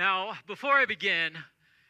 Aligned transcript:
Now, 0.00 0.32
before 0.46 0.72
I 0.72 0.86
begin, 0.86 1.34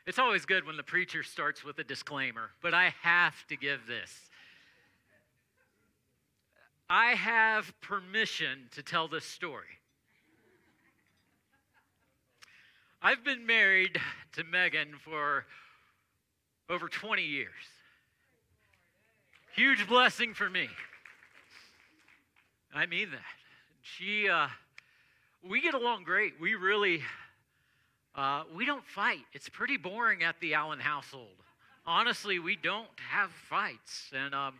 it's 0.04 0.19
always 0.19 0.45
good 0.45 0.67
when 0.67 0.77
the 0.77 0.83
preacher 0.83 1.22
starts 1.22 1.62
with 1.62 1.79
a 1.79 1.85
disclaimer, 1.85 2.51
but 2.61 2.75
I 2.75 2.93
have 3.03 3.46
to 3.46 3.56
give 3.56 3.87
this. 3.87 4.12
I 6.88 7.11
have 7.12 7.73
permission 7.81 8.67
to 8.73 8.83
tell 8.83 9.07
this 9.07 9.25
story. 9.25 9.79
I've 13.00 13.23
been 13.23 13.46
married 13.46 14.00
to 14.32 14.42
Megan 14.42 14.95
for 15.04 15.46
over 16.68 16.88
20 16.88 17.22
years. 17.22 17.54
Huge 19.54 19.86
blessing 19.86 20.34
for 20.34 20.50
me. 20.50 20.66
I 22.74 22.86
mean 22.86 23.12
that. 23.12 23.20
She, 23.82 24.29
uh, 24.29 24.48
we 25.48 25.61
get 25.61 25.74
along 25.74 26.02
great. 26.02 26.40
We 26.40 26.56
really, 26.56 27.05
uh, 28.14 28.42
we 28.55 28.64
don't 28.64 28.84
fight. 28.84 29.24
It's 29.32 29.48
pretty 29.48 29.77
boring 29.77 30.23
at 30.23 30.41
the 30.41 30.55
Allen 30.55 30.80
household. 30.80 31.28
Honestly, 31.87 32.38
we 32.38 32.56
don't 32.56 32.88
have 33.10 33.30
fights. 33.30 34.10
And 34.12 34.34
um, 34.34 34.55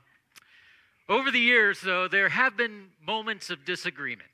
over 1.08 1.30
the 1.30 1.41
years, 1.41 1.80
though, 1.80 2.08
there 2.08 2.28
have 2.28 2.56
been 2.56 2.86
moments 3.05 3.50
of 3.50 3.64
disagreement. 3.64 4.28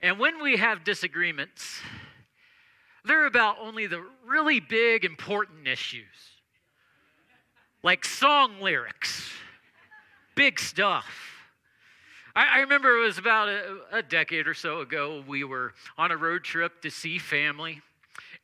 And 0.00 0.18
when 0.18 0.42
we 0.42 0.56
have 0.56 0.84
disagreements, 0.84 1.80
they're 3.04 3.26
about 3.26 3.56
only 3.60 3.86
the 3.86 4.04
really 4.26 4.60
big, 4.60 5.04
important 5.04 5.66
issues, 5.66 6.04
like 7.82 8.04
song 8.04 8.60
lyrics, 8.60 9.30
big 10.34 10.60
stuff. 10.60 11.37
I, 12.38 12.58
I 12.58 12.58
remember 12.60 12.96
it 12.96 13.04
was 13.04 13.18
about 13.18 13.48
a, 13.48 13.78
a 13.90 14.02
decade 14.02 14.46
or 14.46 14.54
so 14.54 14.78
ago, 14.80 15.24
we 15.26 15.42
were 15.42 15.74
on 15.96 16.12
a 16.12 16.16
road 16.16 16.44
trip 16.44 16.80
to 16.82 16.90
see 16.90 17.18
family. 17.18 17.82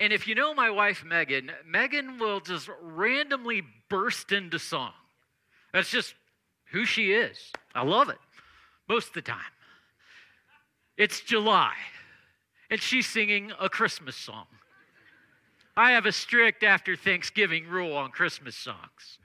And 0.00 0.12
if 0.12 0.26
you 0.26 0.34
know 0.34 0.52
my 0.52 0.68
wife, 0.68 1.04
Megan, 1.04 1.52
Megan 1.64 2.18
will 2.18 2.40
just 2.40 2.68
randomly 2.82 3.62
burst 3.88 4.32
into 4.32 4.58
song. 4.58 4.90
That's 5.72 5.90
just 5.90 6.14
who 6.72 6.84
she 6.84 7.12
is. 7.12 7.52
I 7.72 7.84
love 7.84 8.08
it 8.08 8.18
most 8.88 9.08
of 9.08 9.14
the 9.14 9.22
time. 9.22 9.38
It's 10.98 11.20
July, 11.20 11.74
and 12.70 12.82
she's 12.82 13.06
singing 13.06 13.52
a 13.60 13.68
Christmas 13.68 14.16
song. 14.16 14.46
I 15.76 15.92
have 15.92 16.06
a 16.06 16.12
strict 16.12 16.64
after 16.64 16.96
Thanksgiving 16.96 17.68
rule 17.68 17.96
on 17.96 18.10
Christmas 18.10 18.56
songs. 18.56 19.18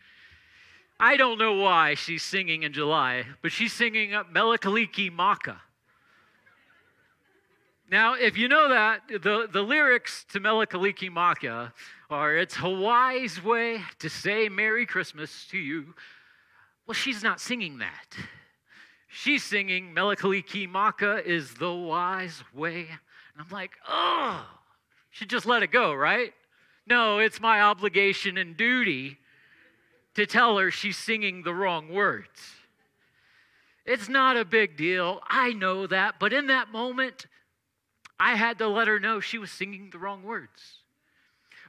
I 1.00 1.16
don't 1.16 1.38
know 1.38 1.53
why 1.53 1.94
she's 1.94 2.23
singing 2.23 2.64
in 2.64 2.73
July, 2.73 3.23
but 3.42 3.53
she's 3.53 3.72
singing 3.72 4.11
Mele 4.31 4.58
Kalikimaka. 4.58 5.56
Now, 7.89 8.16
if 8.16 8.38
you 8.38 8.50
know 8.50 8.67
that, 8.69 9.02
the, 9.08 9.47
the 9.52 9.61
lyrics 9.61 10.25
to 10.33 10.41
Mele 10.41 10.66
Kalikimaka 10.66 11.72
are 12.09 12.36
It's 12.36 12.56
Hawaii's 12.56 13.41
way 13.41 13.81
to 14.00 14.09
say 14.09 14.50
Merry 14.50 14.86
Christmas 14.86 15.47
to 15.52 15.58
you. 15.58 15.94
Well, 16.86 16.95
she's 16.95 17.23
not 17.23 17.39
singing 17.39 17.78
that. 17.78 18.17
She's 19.08 19.44
singing 19.44 19.94
Mele 19.94 20.17
Kalikimaka 20.17 21.25
is 21.25 21.53
the 21.53 21.73
wise 21.73 22.44
way. 22.53 22.88
And 22.89 23.39
I'm 23.39 23.50
like, 23.52 23.72
oh, 23.88 24.45
she 25.11 25.25
just 25.25 25.45
let 25.45 25.63
it 25.63 25.72
go, 25.72 25.94
right? 25.94 26.34
No, 26.86 27.19
it's 27.19 27.39
my 27.39 27.61
obligation 27.61 28.38
and 28.38 28.58
duty 28.58 29.19
to 30.16 30.26
tell 30.26 30.58
her 30.58 30.72
she's 30.72 30.98
singing 30.98 31.44
the 31.44 31.54
wrong 31.54 31.90
words. 31.90 32.56
It's 33.86 34.10
not 34.10 34.38
a 34.38 34.46
big 34.46 34.78
deal. 34.78 35.22
I 35.28 35.54
know 35.54 35.88
that. 35.88 36.16
But 36.20 36.34
in 36.34 36.48
that 36.48 36.72
moment, 36.72 37.26
I 38.20 38.36
had 38.36 38.60
to 38.60 38.68
let 38.68 38.88
her 38.88 39.00
know 39.00 39.20
she 39.20 39.38
was 39.38 39.50
singing 39.50 39.90
the 39.92 39.98
wrong 39.98 40.24
words. 40.24 40.80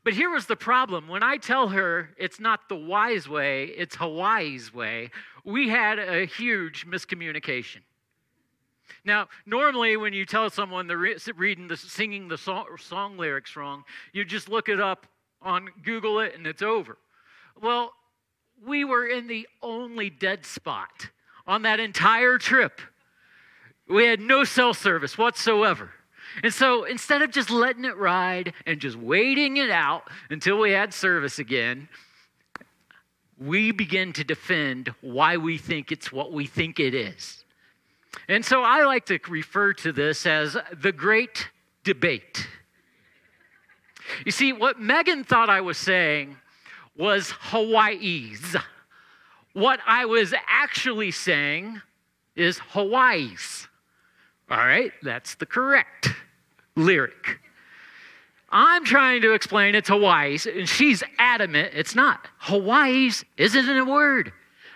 But 0.03 0.15
here 0.15 0.31
was 0.31 0.47
the 0.47 0.57
problem. 0.57 1.09
When 1.09 1.23
I 1.23 1.37
tell 1.37 1.69
her 1.69 2.11
it's 2.17 2.41
not 2.41 2.69
the 2.69 2.77
wise 2.77 3.29
way, 3.29 3.65
it's 3.67 3.97
Hawaii's 3.97 4.73
way, 4.73 5.11
we 5.45 5.69
had 5.69 5.99
a 5.99 6.25
huge 6.25 6.87
miscommunication. 6.87 7.81
Now, 9.05 9.29
normally 9.47 9.97
when 9.97 10.13
you 10.13 10.25
tell 10.25 10.51
someone 10.51 10.87
they're 10.87 11.17
reading 11.37 11.69
the 11.69 11.77
singing 11.77 12.29
the 12.29 12.39
song, 12.39 12.67
song 12.79 13.17
lyrics 13.17 13.57
wrong, 13.57 13.85
you 14.13 14.25
just 14.25 14.49
look 14.49 14.69
it 14.69 14.81
up 14.81 15.07
on 15.43 15.69
Google 15.85 16.21
it 16.21 16.35
and 16.35 16.47
it's 16.47 16.63
over. 16.63 16.99
Well, 17.61 17.93
we 18.67 18.85
were 18.85 19.07
in 19.07 19.27
the 19.27 19.47
only 19.63 20.11
dead 20.11 20.45
spot 20.45 21.09
on 21.47 21.63
that 21.63 21.81
entire 21.81 22.39
trip. 22.39 22.81
We 23.89 24.07
had 24.07 24.21
no 24.21 24.45
cell 24.45 24.75
service 24.75 25.19
whatsoever. 25.19 25.91
And 26.43 26.55
so 26.55 26.85
instead 26.85 27.23
of 27.23 27.33
just 27.33 27.51
letting 27.51 27.85
it 27.85 27.97
ride 27.97 28.53
and 28.67 28.81
just 28.81 28.97
waiting 28.97 29.57
it 29.57 29.71
out 29.71 30.05
until 30.31 30.59
we 30.61 30.71
had 30.71 30.95
service 30.95 31.39
again, 31.39 31.89
we 33.37 33.73
begin 33.73 34.13
to 34.13 34.23
defend 34.23 34.95
why 35.01 35.39
we 35.39 35.59
think 35.59 35.91
it's 35.91 36.13
what 36.13 36.33
we 36.33 36.47
think 36.47 36.79
it 36.79 36.95
is. 36.95 37.45
And 38.29 38.45
so 38.45 38.63
I 38.63 38.85
like 38.85 39.07
to 39.07 39.19
refer 39.29 39.73
to 39.75 39.93
this 39.93 40.27
as 40.27 40.57
the 40.73 40.93
great 40.93 41.49
debate. 41.85 42.47
You 44.25 44.33
see, 44.33 44.53
what 44.53 44.81
Megan 44.81 45.25
thought 45.25 45.49
I 45.49 45.61
was 45.61 45.79
saying 45.79 46.37
was 46.97 47.33
Hawaii's. 47.39 48.57
What 49.53 49.81
I 49.87 50.05
was 50.05 50.35
actually 50.49 51.11
saying 51.11 51.81
is 52.37 52.59
Hawaii's. 52.59 53.69
All 54.51 54.59
right, 54.59 54.93
that's 55.03 55.35
the 55.37 55.47
correct 55.47 56.09
lyric. 56.77 57.41
I'm 58.51 58.85
trying 58.85 59.23
to 59.23 59.33
explain 59.33 59.75
it's 59.75 59.89
Hawaii's, 59.89 60.47
and 60.47 60.69
she's 60.69 61.03
adamant 61.19 61.73
it's 61.75 61.95
not. 61.95 62.27
Hawaii's 62.39 63.25
isn't 63.37 63.69
a 63.77 63.85
word. 63.85 64.33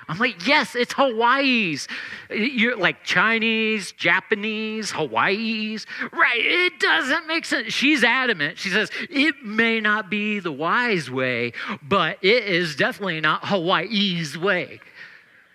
I'm 0.09 0.19
like, 0.19 0.47
yes, 0.47 0.75
it's 0.75 0.93
Hawaii's. 0.93 1.89
You're 2.31 2.77
like 2.77 3.05
Chinese, 3.05 3.93
Japanese, 3.93 4.91
Hawaii's. 4.91 5.87
Right, 6.13 6.41
it 6.41 6.79
doesn't 6.79 7.27
make 7.27 7.45
sense. 7.45 7.73
She's 7.73 8.05
adamant. 8.05 8.59
She 8.59 8.71
says, 8.71 8.91
it 9.11 9.43
may 9.45 9.81
not 9.81 10.11
be 10.11 10.41
the 10.41 10.53
wise 10.53 11.11
way, 11.11 11.53
but 11.83 12.19
it 12.23 12.45
is 12.45 12.77
definitely 12.77 13.21
not 13.21 13.47
Hawaii's 13.47 14.37
way. 14.37 14.81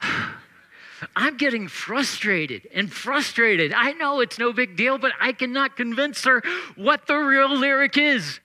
I'm 1.15 1.37
getting 1.37 1.67
frustrated 1.67 2.67
and 2.73 2.91
frustrated. 2.91 3.73
I 3.73 3.93
know 3.93 4.19
it's 4.19 4.37
no 4.37 4.51
big 4.51 4.75
deal, 4.75 4.97
but 4.97 5.13
I 5.19 5.31
cannot 5.31 5.77
convince 5.77 6.23
her 6.25 6.43
what 6.75 7.07
the 7.07 7.15
real 7.15 7.55
lyric 7.55 7.97
is. 7.97 8.39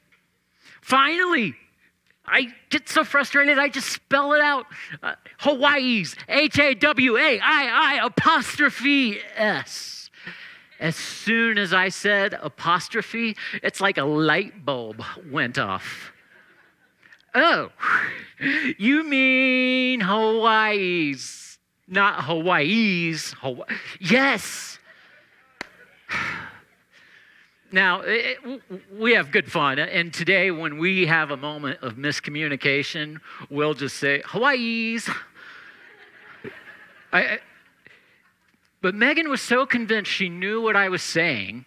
Finally, 0.80 1.54
I 2.26 2.54
get 2.70 2.88
so 2.88 3.04
frustrated, 3.04 3.58
I 3.58 3.68
just 3.68 3.90
spell 3.90 4.32
it 4.32 4.40
out. 4.40 4.66
Uh, 5.02 5.14
Hawaii's, 5.38 6.16
H 6.28 6.58
A 6.58 6.74
W 6.74 7.16
A 7.16 7.38
I 7.38 7.98
I 8.00 8.06
apostrophe 8.06 9.18
S. 9.36 10.10
As 10.80 10.96
soon 10.96 11.56
as 11.58 11.72
I 11.72 11.88
said 11.88 12.38
apostrophe, 12.42 13.36
it's 13.62 13.80
like 13.80 13.98
a 13.98 14.04
light 14.04 14.64
bulb 14.64 15.02
went 15.30 15.58
off. 15.58 16.12
Oh, 17.34 17.70
you 18.78 19.02
mean 19.02 20.00
Hawaii's, 20.00 21.58
not 21.88 22.24
Hawaii's. 22.24 23.32
Hawaii. 23.40 23.66
Yes. 24.00 24.78
Now, 27.74 28.02
eh, 28.02 28.12
eh, 28.12 28.58
it, 28.70 28.82
we 28.96 29.14
have 29.14 29.32
good 29.32 29.50
fun. 29.50 29.80
Eh, 29.80 29.82
and 29.82 30.14
today, 30.14 30.52
when 30.52 30.78
we 30.78 31.06
have 31.06 31.32
a 31.32 31.36
moment 31.36 31.82
of 31.82 31.94
miscommunication, 31.94 33.18
we'll 33.50 33.74
just 33.74 33.96
say, 33.96 34.22
Hawaii's. 34.26 35.10
I, 37.12 37.40
but 38.80 38.94
Megan 38.94 39.28
was 39.28 39.42
so 39.42 39.66
convinced 39.66 40.08
she 40.08 40.28
knew 40.28 40.62
what 40.62 40.76
I 40.76 40.88
was 40.88 41.02
saying 41.02 41.64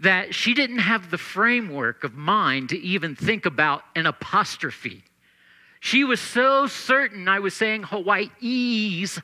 that 0.00 0.34
she 0.34 0.52
didn't 0.52 0.80
have 0.80 1.12
the 1.12 1.18
framework 1.18 2.02
of 2.02 2.14
mind 2.14 2.70
to 2.70 2.78
even 2.80 3.14
think 3.14 3.46
about 3.46 3.84
an 3.94 4.06
apostrophe. 4.06 5.04
She 5.78 6.02
was 6.02 6.20
so 6.20 6.66
certain 6.66 7.28
I 7.28 7.38
was 7.38 7.54
saying 7.54 7.84
Hawaii's 7.84 9.20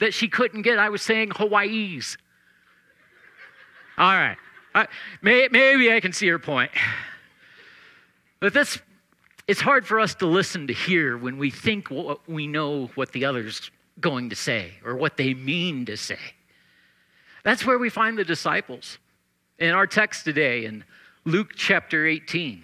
that 0.00 0.12
she 0.12 0.28
couldn't 0.28 0.62
get 0.62 0.78
I 0.78 0.90
was 0.90 1.00
saying 1.00 1.30
Hawaii's. 1.34 2.18
All 3.96 4.12
right. 4.12 4.36
May, 5.22 5.48
maybe 5.50 5.92
I 5.92 6.00
can 6.00 6.12
see 6.12 6.26
your 6.26 6.38
point. 6.38 6.70
But 8.40 8.52
this, 8.52 8.78
it's 9.48 9.60
hard 9.60 9.86
for 9.86 9.98
us 9.98 10.14
to 10.16 10.26
listen 10.26 10.66
to 10.66 10.72
hear 10.72 11.16
when 11.16 11.38
we 11.38 11.50
think 11.50 11.90
what 11.90 12.28
we 12.28 12.46
know 12.46 12.90
what 12.94 13.12
the 13.12 13.24
other's 13.24 13.70
going 14.00 14.30
to 14.30 14.36
say 14.36 14.72
or 14.84 14.96
what 14.96 15.16
they 15.16 15.34
mean 15.34 15.86
to 15.86 15.96
say. 15.96 16.18
That's 17.44 17.64
where 17.64 17.78
we 17.78 17.88
find 17.88 18.18
the 18.18 18.24
disciples 18.24 18.98
in 19.58 19.70
our 19.70 19.86
text 19.86 20.24
today 20.24 20.64
in 20.64 20.84
Luke 21.24 21.50
chapter 21.54 22.06
18. 22.06 22.62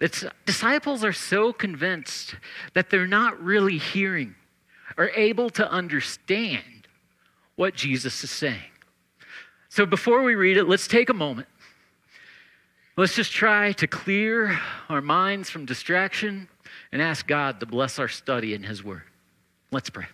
It's, 0.00 0.24
disciples 0.46 1.04
are 1.04 1.12
so 1.12 1.52
convinced 1.52 2.34
that 2.74 2.90
they're 2.90 3.06
not 3.06 3.40
really 3.40 3.78
hearing 3.78 4.34
or 4.96 5.10
able 5.10 5.50
to 5.50 5.70
understand 5.70 6.88
what 7.56 7.74
Jesus 7.74 8.24
is 8.24 8.30
saying. 8.30 8.71
So 9.72 9.86
before 9.86 10.22
we 10.22 10.34
read 10.34 10.58
it, 10.58 10.68
let's 10.68 10.86
take 10.86 11.08
a 11.08 11.14
moment 11.14 11.48
Let's 12.94 13.14
just 13.14 13.32
try 13.32 13.72
to 13.72 13.86
clear 13.86 14.60
our 14.90 15.00
minds 15.00 15.48
from 15.48 15.64
distraction 15.64 16.46
and 16.92 17.00
ask 17.00 17.26
God 17.26 17.58
to 17.60 17.66
bless 17.66 17.98
our 17.98 18.08
study 18.08 18.52
in 18.52 18.62
His 18.62 18.84
Word. 18.84 19.04
Let's 19.70 19.88
pray. 19.88 20.04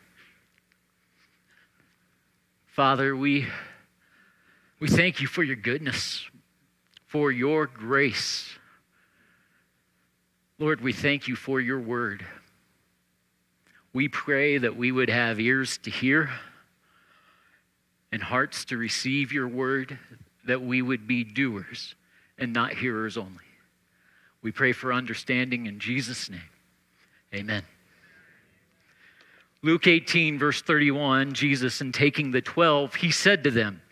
Father, 2.68 3.16
we, 3.16 3.48
we 4.78 4.86
thank 4.86 5.20
you 5.20 5.26
for 5.26 5.42
your 5.42 5.56
goodness, 5.56 6.24
for 7.08 7.32
your 7.32 7.66
grace. 7.66 8.48
Lord, 10.60 10.80
we 10.80 10.92
thank 10.92 11.26
you 11.26 11.34
for 11.34 11.60
your 11.60 11.80
word. 11.80 12.24
We 13.92 14.06
pray 14.06 14.58
that 14.58 14.76
we 14.76 14.92
would 14.92 15.10
have 15.10 15.40
ears 15.40 15.78
to 15.78 15.90
hear 15.90 16.30
and 18.12 18.22
hearts 18.22 18.64
to 18.66 18.76
receive 18.76 19.32
your 19.32 19.48
word, 19.48 19.98
that 20.46 20.62
we 20.62 20.82
would 20.82 21.06
be 21.06 21.24
doers 21.24 21.94
and 22.38 22.52
not 22.52 22.74
hearers 22.74 23.16
only. 23.16 23.44
We 24.42 24.52
pray 24.52 24.72
for 24.72 24.92
understanding 24.92 25.66
in 25.66 25.78
Jesus' 25.78 26.30
name. 26.30 26.40
Amen. 27.34 27.62
Luke 29.62 29.86
18, 29.86 30.38
verse 30.38 30.62
31, 30.62 31.32
Jesus, 31.32 31.80
in 31.80 31.90
taking 31.90 32.30
the 32.30 32.40
12, 32.40 32.94
he 32.94 33.10
said 33.10 33.42
to 33.44 33.50
them, 33.50 33.82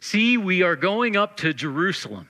See, 0.00 0.38
we 0.38 0.62
are 0.62 0.76
going 0.76 1.16
up 1.16 1.36
to 1.38 1.52
Jerusalem, 1.52 2.28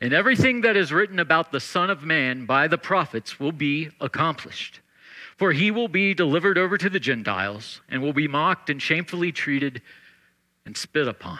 and 0.00 0.12
everything 0.12 0.60
that 0.60 0.76
is 0.76 0.92
written 0.92 1.18
about 1.18 1.50
the 1.50 1.60
Son 1.60 1.88
of 1.88 2.02
Man 2.02 2.44
by 2.44 2.68
the 2.68 2.78
prophets 2.78 3.40
will 3.40 3.52
be 3.52 3.88
accomplished. 4.00 4.80
For 5.38 5.52
he 5.52 5.70
will 5.70 5.88
be 5.88 6.14
delivered 6.14 6.58
over 6.58 6.76
to 6.78 6.90
the 6.90 7.00
Gentiles, 7.00 7.80
and 7.88 8.02
will 8.02 8.12
be 8.12 8.28
mocked 8.28 8.68
and 8.68 8.80
shamefully 8.80 9.32
treated 9.32 9.80
and 10.66 10.76
spit 10.76 11.08
upon. 11.08 11.38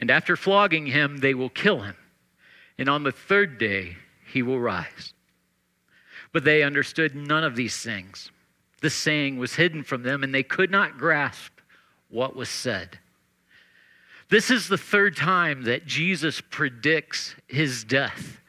And 0.00 0.10
after 0.10 0.36
flogging 0.36 0.86
him, 0.86 1.18
they 1.18 1.32
will 1.32 1.48
kill 1.48 1.80
him, 1.80 1.96
and 2.76 2.88
on 2.88 3.04
the 3.04 3.12
third 3.12 3.56
day 3.58 3.96
he 4.26 4.42
will 4.42 4.60
rise. 4.60 5.14
But 6.32 6.44
they 6.44 6.62
understood 6.62 7.14
none 7.14 7.44
of 7.44 7.56
these 7.56 7.76
things 7.82 8.30
the 8.82 8.90
saying 8.90 9.38
was 9.38 9.54
hidden 9.54 9.82
from 9.82 10.02
them, 10.02 10.22
and 10.22 10.34
they 10.34 10.42
could 10.42 10.70
not 10.70 10.98
grasp 10.98 11.52
what 12.08 12.36
was 12.36 12.48
said. 12.48 12.98
This 14.28 14.50
is 14.50 14.68
the 14.68 14.78
third 14.78 15.16
time 15.16 15.64
that 15.64 15.86
Jesus 15.86 16.40
predicts 16.40 17.34
his 17.46 17.84
death. 17.84 18.40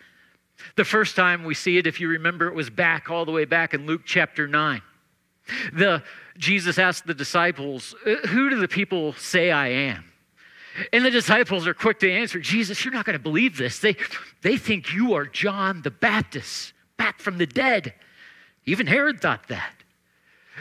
The 0.76 0.86
first 0.86 1.16
time 1.16 1.44
we 1.44 1.54
see 1.54 1.78
it, 1.78 1.88
if 1.88 2.00
you 2.00 2.10
remember, 2.10 2.48
it 2.48 2.56
was 2.56 2.70
back 2.70 3.10
all 3.10 3.26
the 3.26 3.32
way 3.32 3.46
back 3.46 3.74
in 3.74 3.86
Luke 3.86 4.02
chapter 4.06 4.48
9. 4.48 4.82
The, 5.74 6.04
Jesus 6.38 6.78
asked 6.78 7.08
the 7.08 7.14
disciples, 7.14 7.96
uh, 8.06 8.28
Who 8.28 8.50
do 8.50 8.60
the 8.60 8.68
people 8.68 9.14
say 9.14 9.52
I 9.52 9.68
am? 9.68 10.06
And 10.94 11.04
the 11.04 11.12
disciples 11.12 11.66
are 11.66 11.74
quick 11.74 12.00
to 12.00 12.12
answer, 12.12 12.40
Jesus, 12.40 12.84
you're 12.86 12.94
not 12.94 13.06
going 13.06 13.18
to 13.18 13.24
believe 13.24 13.58
this. 13.58 13.80
They, 13.80 13.96
they 14.42 14.58
think 14.58 14.94
you 14.94 15.14
are 15.14 15.26
John 15.26 15.82
the 15.82 15.92
Baptist, 15.92 16.74
back 16.98 17.20
from 17.20 17.38
the 17.38 17.48
dead. 17.48 17.94
Even 18.66 18.86
Herod 18.86 19.20
thought 19.20 19.48
that. 19.48 19.74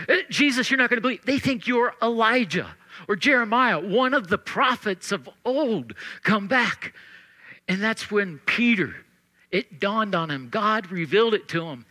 Uh, 0.08 0.16
Jesus, 0.30 0.70
you're 0.70 0.78
not 0.78 0.88
going 0.90 0.98
to 0.98 1.02
believe. 1.02 1.24
They 1.24 1.38
think 1.38 1.66
you're 1.66 1.94
Elijah 2.02 2.74
or 3.08 3.16
Jeremiah, 3.16 3.78
one 3.78 4.14
of 4.14 4.28
the 4.28 4.38
prophets 4.38 5.12
of 5.12 5.28
old, 5.44 5.94
come 6.22 6.48
back. 6.48 6.94
And 7.68 7.82
that's 7.82 8.10
when 8.10 8.38
Peter, 8.46 8.94
it 9.50 9.80
dawned 9.80 10.14
on 10.14 10.30
him. 10.30 10.48
God 10.48 10.90
revealed 10.90 11.34
it 11.34 11.48
to 11.48 11.66
him. 11.66 11.84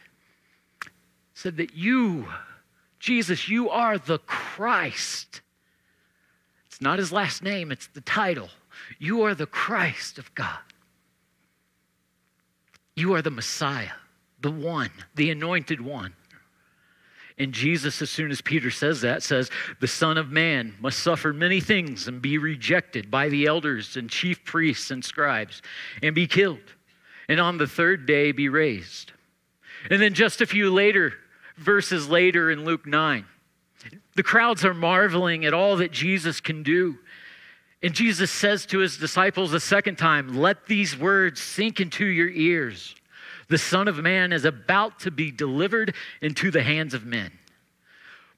Said 1.34 1.58
that 1.58 1.76
you, 1.76 2.28
Jesus, 3.06 3.48
you 3.48 3.70
are 3.70 4.00
the 4.00 4.18
Christ. 4.18 5.42
It's 6.66 6.82
not 6.82 6.98
his 6.98 7.12
last 7.12 7.44
name, 7.44 7.72
it's 7.72 7.86
the 7.86 8.02
title. 8.02 8.50
You 8.98 9.22
are 9.26 9.36
the 9.36 9.46
Christ 9.46 10.18
of 10.18 10.34
God. 10.34 10.58
You 12.96 13.14
are 13.14 13.22
the 13.22 13.30
Messiah, 13.30 13.92
the 14.42 14.50
one, 14.50 14.90
the 15.14 15.30
anointed 15.30 15.82
one. 15.82 16.16
And 17.38 17.54
Jesus, 17.54 18.02
as 18.02 18.10
soon 18.10 18.32
as 18.32 18.42
Peter 18.42 18.72
says 18.72 19.02
that, 19.02 19.22
says, 19.22 19.52
The 19.82 19.88
Son 19.88 20.18
of 20.18 20.32
Man 20.32 20.74
must 20.80 20.98
suffer 20.98 21.32
many 21.32 21.60
things 21.60 22.08
and 22.08 22.24
be 22.24 22.40
rejected 22.40 23.12
by 23.12 23.30
the 23.30 23.46
elders 23.46 23.98
and 23.98 24.10
chief 24.10 24.44
priests 24.44 24.90
and 24.90 25.06
scribes 25.06 25.62
and 26.02 26.16
be 26.16 26.26
killed, 26.26 26.74
and 27.30 27.40
on 27.40 27.60
the 27.60 27.68
third 27.68 28.08
day 28.08 28.32
be 28.32 28.50
raised. 28.50 29.12
And 29.92 30.02
then 30.02 30.16
just 30.16 30.42
a 30.42 30.48
few 30.48 30.74
later, 30.74 31.14
verses 31.58 32.10
later 32.10 32.52
in 32.52 32.66
Luke 32.66 32.86
9, 32.86 33.26
the 34.16 34.24
crowds 34.24 34.66
are 34.66 34.74
marveling 34.74 35.46
at 35.46 35.54
all 35.54 35.78
that 35.78 35.92
Jesus 35.92 36.42
can 36.42 36.64
do. 36.64 36.98
And 37.84 37.94
Jesus 37.94 38.32
says 38.32 38.66
to 38.68 38.80
his 38.80 38.98
disciples 38.98 39.54
a 39.54 39.60
second 39.60 39.98
time, 39.98 40.38
Let 40.38 40.66
these 40.66 40.98
words 40.98 41.42
sink 41.42 41.80
into 41.80 42.06
your 42.06 42.30
ears. 42.30 42.96
The 43.48 43.58
Son 43.58 43.88
of 43.88 43.98
Man 43.98 44.34
is 44.34 44.44
about 44.44 45.00
to 45.02 45.12
be 45.12 45.30
delivered 45.30 45.94
into 46.22 46.50
the 46.50 46.64
hands 46.64 46.94
of 46.94 47.06
men. 47.06 47.32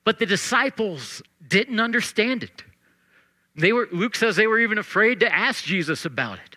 But 0.03 0.19
the 0.19 0.25
disciples 0.25 1.21
didn't 1.47 1.79
understand 1.79 2.43
it. 2.43 2.63
They 3.55 3.71
were, 3.71 3.87
Luke 3.91 4.15
says 4.15 4.35
they 4.35 4.47
were 4.47 4.59
even 4.59 4.77
afraid 4.77 5.21
to 5.21 5.33
ask 5.33 5.63
Jesus 5.63 6.05
about 6.05 6.39
it. 6.39 6.56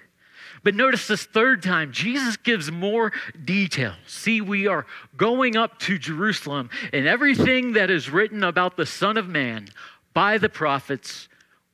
But 0.62 0.75
notice 0.75 1.07
this 1.07 1.25
third 1.25 1.62
time, 1.62 1.93
Jesus 1.93 2.37
gives 2.37 2.71
more 2.71 3.12
detail. 3.45 3.95
See, 4.07 4.41
we 4.41 4.67
are 4.67 4.87
going 5.17 5.57
up 5.57 5.79
to 5.81 5.99
Jerusalem, 5.99 6.71
and 6.93 7.07
everything 7.07 7.73
that 7.73 7.91
is 7.91 8.11
written 8.11 8.45
about 8.45 8.77
the 8.77 8.87
Son 8.87 9.17
of 9.17 9.29
Man 9.29 9.69
by 10.12 10.39
the 10.39 10.49
prophets 10.49 11.29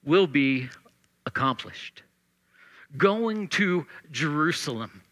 will 0.04 0.26
be 0.26 0.68
accomplished. 1.24 2.02
Going 2.96 3.48
to 3.48 3.86
Jerusalem. 4.12 5.02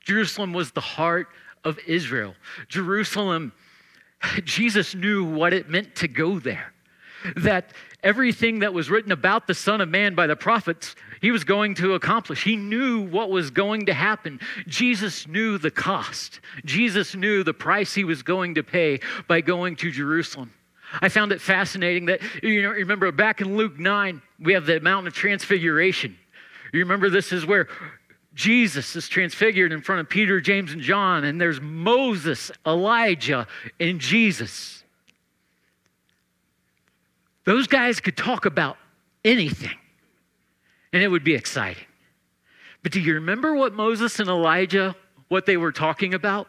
Jerusalem 0.00 0.52
was 0.52 0.70
the 0.70 0.80
heart 0.80 1.28
of 1.64 1.78
Israel. 1.86 2.34
Jerusalem, 2.68 3.52
Jesus 4.44 4.94
knew 4.94 5.24
what 5.24 5.52
it 5.52 5.68
meant 5.68 5.96
to 5.96 6.08
go 6.08 6.38
there. 6.38 6.72
That 7.36 7.72
everything 8.02 8.60
that 8.60 8.74
was 8.74 8.90
written 8.90 9.10
about 9.10 9.46
the 9.46 9.54
Son 9.54 9.80
of 9.80 9.88
Man 9.88 10.14
by 10.14 10.26
the 10.26 10.36
prophets, 10.36 10.94
he 11.24 11.30
was 11.30 11.42
going 11.42 11.74
to 11.76 11.94
accomplish. 11.94 12.44
He 12.44 12.54
knew 12.54 13.00
what 13.00 13.30
was 13.30 13.50
going 13.50 13.86
to 13.86 13.94
happen. 13.94 14.40
Jesus 14.66 15.26
knew 15.26 15.56
the 15.56 15.70
cost. 15.70 16.40
Jesus 16.66 17.14
knew 17.14 17.42
the 17.42 17.54
price 17.54 17.94
he 17.94 18.04
was 18.04 18.22
going 18.22 18.56
to 18.56 18.62
pay 18.62 19.00
by 19.26 19.40
going 19.40 19.76
to 19.76 19.90
Jerusalem. 19.90 20.52
I 21.00 21.08
found 21.08 21.32
it 21.32 21.40
fascinating 21.40 22.04
that, 22.04 22.20
you 22.42 22.60
know, 22.60 22.68
remember 22.68 23.10
back 23.10 23.40
in 23.40 23.56
Luke 23.56 23.78
9, 23.78 24.20
we 24.38 24.52
have 24.52 24.66
the 24.66 24.80
Mountain 24.80 25.06
of 25.06 25.14
Transfiguration. 25.14 26.14
You 26.74 26.80
remember 26.80 27.08
this 27.08 27.32
is 27.32 27.46
where 27.46 27.68
Jesus 28.34 28.94
is 28.94 29.08
transfigured 29.08 29.72
in 29.72 29.80
front 29.80 30.02
of 30.02 30.10
Peter, 30.10 30.42
James, 30.42 30.72
and 30.72 30.82
John, 30.82 31.24
and 31.24 31.40
there's 31.40 31.58
Moses, 31.58 32.50
Elijah, 32.66 33.46
and 33.80 33.98
Jesus. 33.98 34.84
Those 37.44 37.66
guys 37.66 37.98
could 37.98 38.18
talk 38.18 38.44
about 38.44 38.76
anything, 39.24 39.78
and 40.94 41.02
it 41.02 41.08
would 41.08 41.24
be 41.24 41.34
exciting. 41.34 41.84
But 42.84 42.92
do 42.92 43.00
you 43.00 43.14
remember 43.14 43.54
what 43.54 43.74
Moses 43.74 44.20
and 44.20 44.28
Elijah, 44.28 44.94
what 45.26 45.44
they 45.44 45.56
were 45.56 45.72
talking 45.72 46.14
about? 46.14 46.46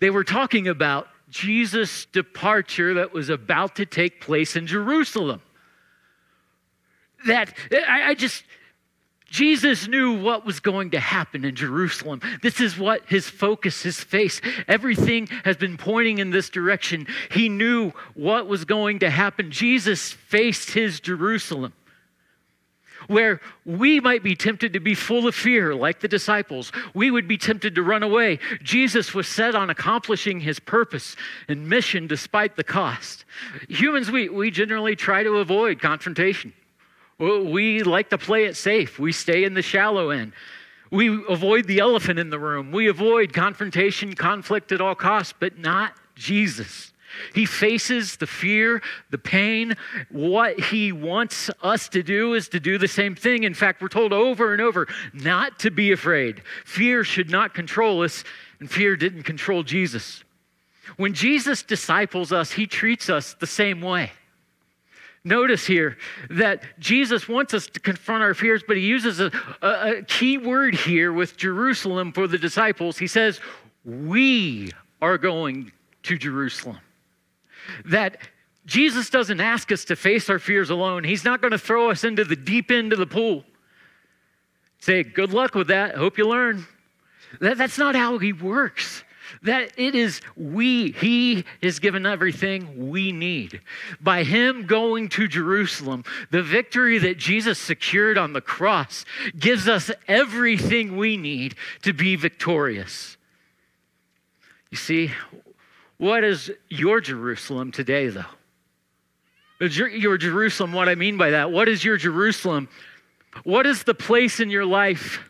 They 0.00 0.10
were 0.10 0.24
talking 0.24 0.66
about 0.66 1.06
Jesus' 1.30 2.06
departure 2.06 2.94
that 2.94 3.14
was 3.14 3.28
about 3.28 3.76
to 3.76 3.86
take 3.86 4.20
place 4.20 4.56
in 4.56 4.66
Jerusalem. 4.66 5.40
That 7.26 7.54
I, 7.70 8.10
I 8.10 8.14
just 8.14 8.42
Jesus 9.30 9.86
knew 9.86 10.20
what 10.20 10.44
was 10.44 10.58
going 10.58 10.90
to 10.90 11.00
happen 11.00 11.44
in 11.44 11.54
Jerusalem. 11.54 12.20
This 12.42 12.60
is 12.60 12.76
what 12.76 13.02
his 13.08 13.28
focus, 13.28 13.82
his 13.82 14.00
face, 14.00 14.40
everything 14.66 15.28
has 15.44 15.56
been 15.56 15.76
pointing 15.76 16.18
in 16.18 16.30
this 16.30 16.50
direction. 16.50 17.06
He 17.30 17.48
knew 17.48 17.92
what 18.14 18.48
was 18.48 18.64
going 18.64 19.00
to 19.00 19.10
happen. 19.10 19.50
Jesus 19.50 20.10
faced 20.12 20.72
his 20.72 21.00
Jerusalem. 21.00 21.72
Where 23.08 23.40
we 23.64 24.00
might 24.00 24.22
be 24.22 24.34
tempted 24.34 24.72
to 24.72 24.80
be 24.80 24.94
full 24.94 25.26
of 25.26 25.34
fear, 25.34 25.74
like 25.74 26.00
the 26.00 26.08
disciples, 26.08 26.72
we 26.94 27.10
would 27.10 27.28
be 27.28 27.38
tempted 27.38 27.74
to 27.74 27.82
run 27.82 28.02
away. 28.02 28.38
Jesus 28.62 29.14
was 29.14 29.28
set 29.28 29.54
on 29.54 29.70
accomplishing 29.70 30.40
his 30.40 30.58
purpose 30.58 31.16
and 31.48 31.68
mission 31.68 32.06
despite 32.06 32.56
the 32.56 32.64
cost. 32.64 33.24
Humans, 33.68 34.10
we, 34.10 34.28
we 34.28 34.50
generally 34.50 34.96
try 34.96 35.22
to 35.22 35.36
avoid 35.36 35.80
confrontation. 35.80 36.52
We 37.18 37.82
like 37.82 38.10
to 38.10 38.18
play 38.18 38.44
it 38.44 38.56
safe. 38.56 38.98
We 38.98 39.12
stay 39.12 39.44
in 39.44 39.54
the 39.54 39.62
shallow 39.62 40.10
end. 40.10 40.32
We 40.90 41.24
avoid 41.28 41.66
the 41.66 41.78
elephant 41.78 42.18
in 42.18 42.30
the 42.30 42.38
room. 42.38 42.70
We 42.70 42.88
avoid 42.88 43.32
confrontation, 43.32 44.14
conflict 44.14 44.70
at 44.72 44.80
all 44.80 44.94
costs, 44.94 45.34
but 45.38 45.58
not 45.58 45.92
Jesus. 46.14 46.92
He 47.34 47.46
faces 47.46 48.16
the 48.16 48.26
fear, 48.26 48.82
the 49.10 49.18
pain. 49.18 49.76
What 50.10 50.58
he 50.58 50.92
wants 50.92 51.50
us 51.62 51.88
to 51.90 52.02
do 52.02 52.34
is 52.34 52.48
to 52.50 52.60
do 52.60 52.78
the 52.78 52.88
same 52.88 53.14
thing. 53.14 53.44
In 53.44 53.54
fact, 53.54 53.82
we're 53.82 53.88
told 53.88 54.12
over 54.12 54.52
and 54.52 54.62
over 54.62 54.88
not 55.12 55.58
to 55.60 55.70
be 55.70 55.92
afraid. 55.92 56.42
Fear 56.64 57.04
should 57.04 57.30
not 57.30 57.54
control 57.54 58.02
us, 58.02 58.24
and 58.60 58.70
fear 58.70 58.96
didn't 58.96 59.24
control 59.24 59.62
Jesus. 59.62 60.24
When 60.96 61.14
Jesus 61.14 61.62
disciples 61.62 62.32
us, 62.32 62.52
he 62.52 62.66
treats 62.66 63.10
us 63.10 63.34
the 63.34 63.46
same 63.46 63.80
way. 63.80 64.12
Notice 65.26 65.66
here 65.66 65.98
that 66.30 66.62
Jesus 66.78 67.28
wants 67.28 67.52
us 67.52 67.66
to 67.66 67.80
confront 67.80 68.22
our 68.22 68.32
fears, 68.32 68.62
but 68.64 68.76
he 68.76 68.84
uses 68.84 69.18
a, 69.18 69.32
a, 69.60 69.98
a, 69.98 70.02
key 70.02 70.38
word 70.38 70.76
here 70.76 71.12
with 71.12 71.36
Jerusalem 71.36 72.12
for 72.12 72.28
the 72.28 72.38
disciples. 72.38 72.96
He 72.96 73.08
says, 73.08 73.40
We 73.84 74.70
are 75.02 75.18
going 75.18 75.72
to 76.04 76.16
Jerusalem. 76.16 76.78
That 77.84 78.18
Jesus 78.66 79.10
doesn't 79.10 79.40
ask 79.40 79.70
us 79.70 79.84
to 79.86 79.96
face 79.96 80.28
our 80.28 80.38
fears 80.38 80.70
alone. 80.70 81.04
He's 81.04 81.24
not 81.24 81.40
going 81.40 81.52
to 81.52 81.58
throw 81.58 81.90
us 81.90 82.04
into 82.04 82.24
the 82.24 82.36
deep 82.36 82.70
end 82.70 82.92
of 82.92 82.98
the 82.98 83.06
pool. 83.06 83.44
Say, 84.80 85.02
Good 85.02 85.32
luck 85.32 85.54
with 85.54 85.68
that. 85.68 85.94
Hope 85.94 86.18
you 86.18 86.28
learn. 86.28 86.66
That, 87.40 87.58
that's 87.58 87.78
not 87.78 87.94
how 87.94 88.18
he 88.18 88.32
works 88.32 89.04
that 89.42 89.72
it 89.76 89.94
is 89.94 90.20
we, 90.36 90.92
He 90.92 91.44
has 91.62 91.78
given 91.78 92.06
everything 92.06 92.90
we 92.90 93.12
need. 93.12 93.60
By 94.00 94.24
Him 94.24 94.66
going 94.66 95.08
to 95.10 95.28
Jerusalem, 95.28 96.04
the 96.30 96.42
victory 96.42 96.98
that 96.98 97.18
Jesus 97.18 97.58
secured 97.58 98.18
on 98.18 98.32
the 98.32 98.40
cross 98.40 99.04
gives 99.38 99.68
us 99.68 99.90
everything 100.08 100.96
we 100.96 101.16
need 101.16 101.54
to 101.82 101.92
be 101.92 102.16
victorious. 102.16 103.16
You 104.70 104.76
see, 104.76 105.12
what 105.98 106.24
is 106.24 106.50
your 106.68 107.00
Jerusalem 107.00 107.72
today, 107.72 108.08
though? 108.08 108.24
Your 109.60 110.18
Jerusalem, 110.18 110.72
what 110.72 110.88
I 110.88 110.94
mean 110.94 111.16
by 111.16 111.30
that, 111.30 111.50
what 111.50 111.68
is 111.68 111.84
your 111.84 111.96
Jerusalem? 111.96 112.68
What 113.44 113.66
is 113.66 113.84
the 113.84 113.94
place 113.94 114.40
in 114.40 114.50
your 114.50 114.66
life 114.66 115.20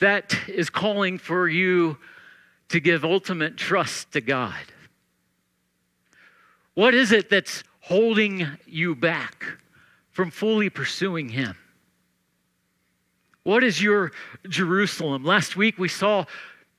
that 0.00 0.36
is 0.48 0.70
calling 0.70 1.18
for 1.18 1.48
you 1.48 1.98
to 2.68 2.80
give 2.80 3.04
ultimate 3.04 3.56
trust 3.56 4.12
to 4.12 4.20
God? 4.20 4.54
What 6.74 6.94
is 6.94 7.10
it 7.10 7.30
that's 7.30 7.64
holding 7.80 8.46
you 8.66 8.94
back 8.94 9.44
from 10.10 10.30
fully 10.30 10.70
pursuing 10.70 11.28
Him? 11.28 11.56
What 13.42 13.64
is 13.64 13.82
your 13.82 14.12
Jerusalem? 14.48 15.24
Last 15.24 15.56
week 15.56 15.78
we 15.78 15.88
saw 15.88 16.24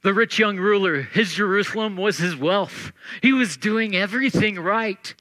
the 0.04 0.13
rich 0.13 0.39
young 0.39 0.58
ruler. 0.58 1.01
His 1.01 1.34
Jerusalem 1.34 1.98
was 1.98 2.18
his 2.18 2.36
wealth. 2.36 2.92
He 3.22 3.34
was 3.34 3.58
doing 3.58 3.96
everything 3.96 4.60
right, 4.60 5.13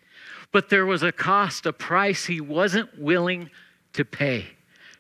but 0.52 0.68
there 0.68 0.87
was 0.87 1.02
a 1.02 1.12
cost, 1.12 1.66
a 1.66 1.73
price 1.73 2.26
he 2.26 2.40
wasn't 2.40 2.99
willing 2.99 3.50
to 3.95 4.04
pay 4.04 4.47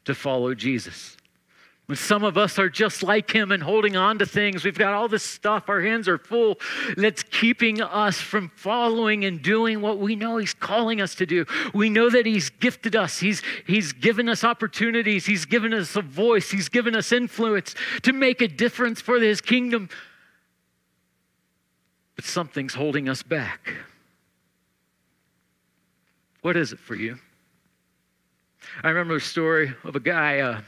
to 0.04 0.14
follow 0.14 0.54
Jesus. 0.54 1.16
When 1.86 1.96
some 1.96 2.24
of 2.24 2.36
us 2.36 2.58
are 2.58 2.68
just 2.68 3.04
like 3.04 3.30
him 3.30 3.52
and 3.52 3.62
holding 3.62 3.96
on 3.96 4.18
to 4.18 4.26
things, 4.26 4.64
we've 4.64 4.76
got 4.76 4.92
all 4.92 5.06
this 5.06 5.22
stuff, 5.22 5.68
our 5.68 5.80
hands 5.80 6.08
are 6.08 6.18
full, 6.18 6.58
that's 6.96 7.22
keeping 7.22 7.80
us 7.80 8.20
from 8.20 8.50
following 8.56 9.24
and 9.24 9.40
doing 9.40 9.80
what 9.80 9.98
we 9.98 10.16
know 10.16 10.36
he's 10.36 10.52
calling 10.52 11.00
us 11.00 11.14
to 11.14 11.26
do. 11.26 11.46
We 11.72 11.88
know 11.88 12.10
that 12.10 12.26
he's 12.26 12.50
gifted 12.50 12.96
us, 12.96 13.20
he's, 13.20 13.40
he's 13.68 13.92
given 13.92 14.28
us 14.28 14.42
opportunities, 14.42 15.26
he's 15.26 15.44
given 15.44 15.72
us 15.72 15.94
a 15.94 16.02
voice, 16.02 16.50
he's 16.50 16.68
given 16.68 16.96
us 16.96 17.12
influence 17.12 17.76
to 18.02 18.12
make 18.12 18.40
a 18.42 18.48
difference 18.48 19.00
for 19.00 19.20
his 19.20 19.40
kingdom. 19.40 19.88
But 22.16 22.24
something's 22.24 22.74
holding 22.74 23.08
us 23.08 23.22
back. 23.22 23.72
What 26.42 26.56
is 26.56 26.72
it 26.72 26.80
for 26.80 26.96
you? 26.96 27.18
I 28.82 28.88
remember 28.88 29.16
a 29.16 29.20
story 29.20 29.72
of 29.84 29.94
a 29.94 30.00
guy. 30.00 30.40
Uh, 30.40 30.62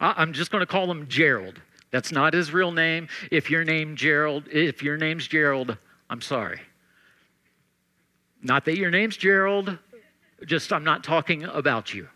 I'm 0.00 0.32
just 0.32 0.50
going 0.50 0.62
to 0.62 0.66
call 0.66 0.90
him 0.90 1.06
Gerald. 1.08 1.60
That's 1.90 2.10
not 2.10 2.34
his 2.34 2.52
real 2.52 2.72
name. 2.72 3.08
If 3.30 3.50
your 3.50 3.64
name 3.64 3.96
Gerald, 3.96 4.48
if 4.50 4.82
your 4.82 4.96
name's 4.96 5.26
Gerald, 5.26 5.76
I'm 6.08 6.20
sorry. 6.20 6.60
Not 8.42 8.64
that 8.64 8.76
your 8.76 8.90
name's 8.90 9.16
Gerald, 9.16 9.78
just 10.46 10.72
I'm 10.72 10.84
not 10.84 11.04
talking 11.04 11.44
about 11.44 11.94
you. 11.94 12.08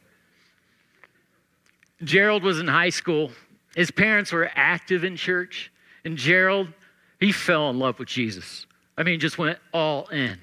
Gerald 2.03 2.43
was 2.43 2.59
in 2.59 2.69
high 2.69 2.91
school. 2.91 3.31
His 3.75 3.91
parents 3.91 4.33
were 4.33 4.51
active 4.55 5.05
in 5.05 5.17
church, 5.17 5.71
and 6.05 6.17
Gerald, 6.17 6.69
he 7.21 7.31
fell 7.31 7.71
in 7.71 7.79
love 7.79 7.99
with 7.99 8.09
Jesus. 8.09 8.67
I 8.97 9.03
mean, 9.03 9.21
just 9.21 9.39
went 9.39 9.59
all 9.73 10.09
in. 10.09 10.39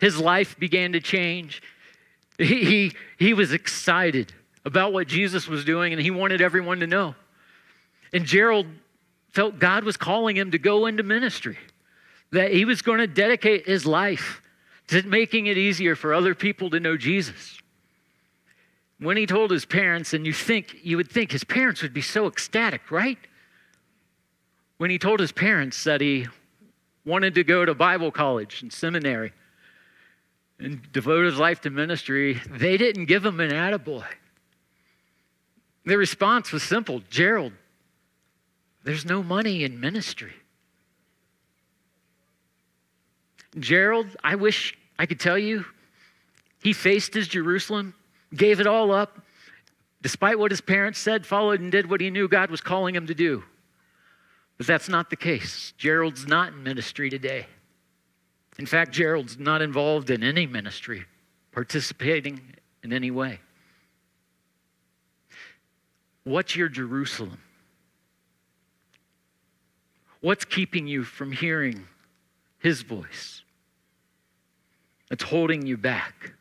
His 0.00 0.18
life 0.18 0.58
began 0.58 0.92
to 0.92 1.00
change. 1.00 1.62
He, 2.38 2.64
he, 2.64 2.92
he 3.18 3.34
was 3.34 3.52
excited 3.52 4.32
about 4.66 4.92
what 4.92 5.06
Jesus 5.06 5.46
was 5.46 5.64
doing, 5.64 5.92
and 5.92 6.02
he 6.02 6.10
wanted 6.10 6.42
everyone 6.42 6.80
to 6.80 6.88
know. 6.88 7.14
And 8.12 8.26
Gerald 8.26 8.66
felt 9.30 9.60
God 9.60 9.84
was 9.84 9.96
calling 9.96 10.36
him 10.36 10.50
to 10.50 10.58
go 10.58 10.86
into 10.86 11.04
ministry, 11.04 11.56
that 12.32 12.50
he 12.50 12.64
was 12.64 12.82
going 12.82 12.98
to 12.98 13.06
dedicate 13.06 13.66
his 13.66 13.86
life 13.86 14.42
to 14.88 15.02
making 15.04 15.46
it 15.46 15.56
easier 15.56 15.94
for 15.94 16.12
other 16.12 16.34
people 16.34 16.68
to 16.70 16.80
know 16.80 16.96
Jesus. 16.96 17.58
When 18.98 19.16
he 19.16 19.24
told 19.26 19.52
his 19.52 19.64
parents, 19.64 20.12
and 20.14 20.26
you 20.26 20.32
think 20.32 20.74
you 20.82 20.96
would 20.96 21.10
think 21.10 21.30
his 21.30 21.44
parents 21.44 21.82
would 21.82 21.94
be 21.94 22.02
so 22.02 22.26
ecstatic, 22.26 22.90
right? 22.90 23.18
When 24.78 24.90
he 24.90 24.98
told 24.98 25.20
his 25.20 25.32
parents 25.32 25.84
that 25.84 26.00
he 26.00 26.26
wanted 27.04 27.36
to 27.36 27.44
go 27.44 27.64
to 27.64 27.74
Bible 27.74 28.10
college 28.10 28.62
and 28.62 28.72
seminary 28.72 29.32
and 30.58 30.80
devote 30.92 31.24
his 31.24 31.38
life 31.38 31.60
to 31.60 31.70
ministry, 31.70 32.40
they 32.50 32.76
didn't 32.76 33.04
give 33.04 33.24
him 33.24 33.38
an 33.38 33.50
attaboy. 33.50 34.04
The 35.86 35.96
response 35.96 36.52
was 36.52 36.64
simple 36.64 37.00
Gerald, 37.08 37.52
there's 38.82 39.06
no 39.06 39.22
money 39.22 39.64
in 39.64 39.80
ministry. 39.80 40.34
Gerald, 43.58 44.08
I 44.22 44.34
wish 44.34 44.76
I 44.98 45.06
could 45.06 45.18
tell 45.18 45.38
you, 45.38 45.64
he 46.62 46.72
faced 46.72 47.14
his 47.14 47.26
Jerusalem, 47.26 47.94
gave 48.34 48.60
it 48.60 48.66
all 48.66 48.92
up, 48.92 49.22
despite 50.02 50.38
what 50.38 50.50
his 50.50 50.60
parents 50.60 50.98
said, 50.98 51.24
followed 51.24 51.60
and 51.60 51.72
did 51.72 51.88
what 51.88 52.00
he 52.00 52.10
knew 52.10 52.28
God 52.28 52.50
was 52.50 52.60
calling 52.60 52.94
him 52.94 53.06
to 53.06 53.14
do. 53.14 53.42
But 54.58 54.66
that's 54.66 54.88
not 54.88 55.08
the 55.08 55.16
case. 55.16 55.72
Gerald's 55.78 56.26
not 56.26 56.52
in 56.52 56.62
ministry 56.62 57.08
today. 57.08 57.46
In 58.58 58.66
fact, 58.66 58.92
Gerald's 58.92 59.38
not 59.38 59.62
involved 59.62 60.10
in 60.10 60.22
any 60.22 60.46
ministry, 60.46 61.04
participating 61.52 62.40
in 62.82 62.92
any 62.92 63.10
way. 63.10 63.40
What's 66.26 66.56
your 66.56 66.68
Jerusalem? 66.68 67.38
What's 70.22 70.44
keeping 70.44 70.88
you 70.88 71.04
from 71.04 71.30
hearing 71.30 71.86
his 72.58 72.82
voice? 72.82 73.42
It's 75.08 75.22
holding 75.22 75.64
you 75.64 75.76
back. 75.76 76.32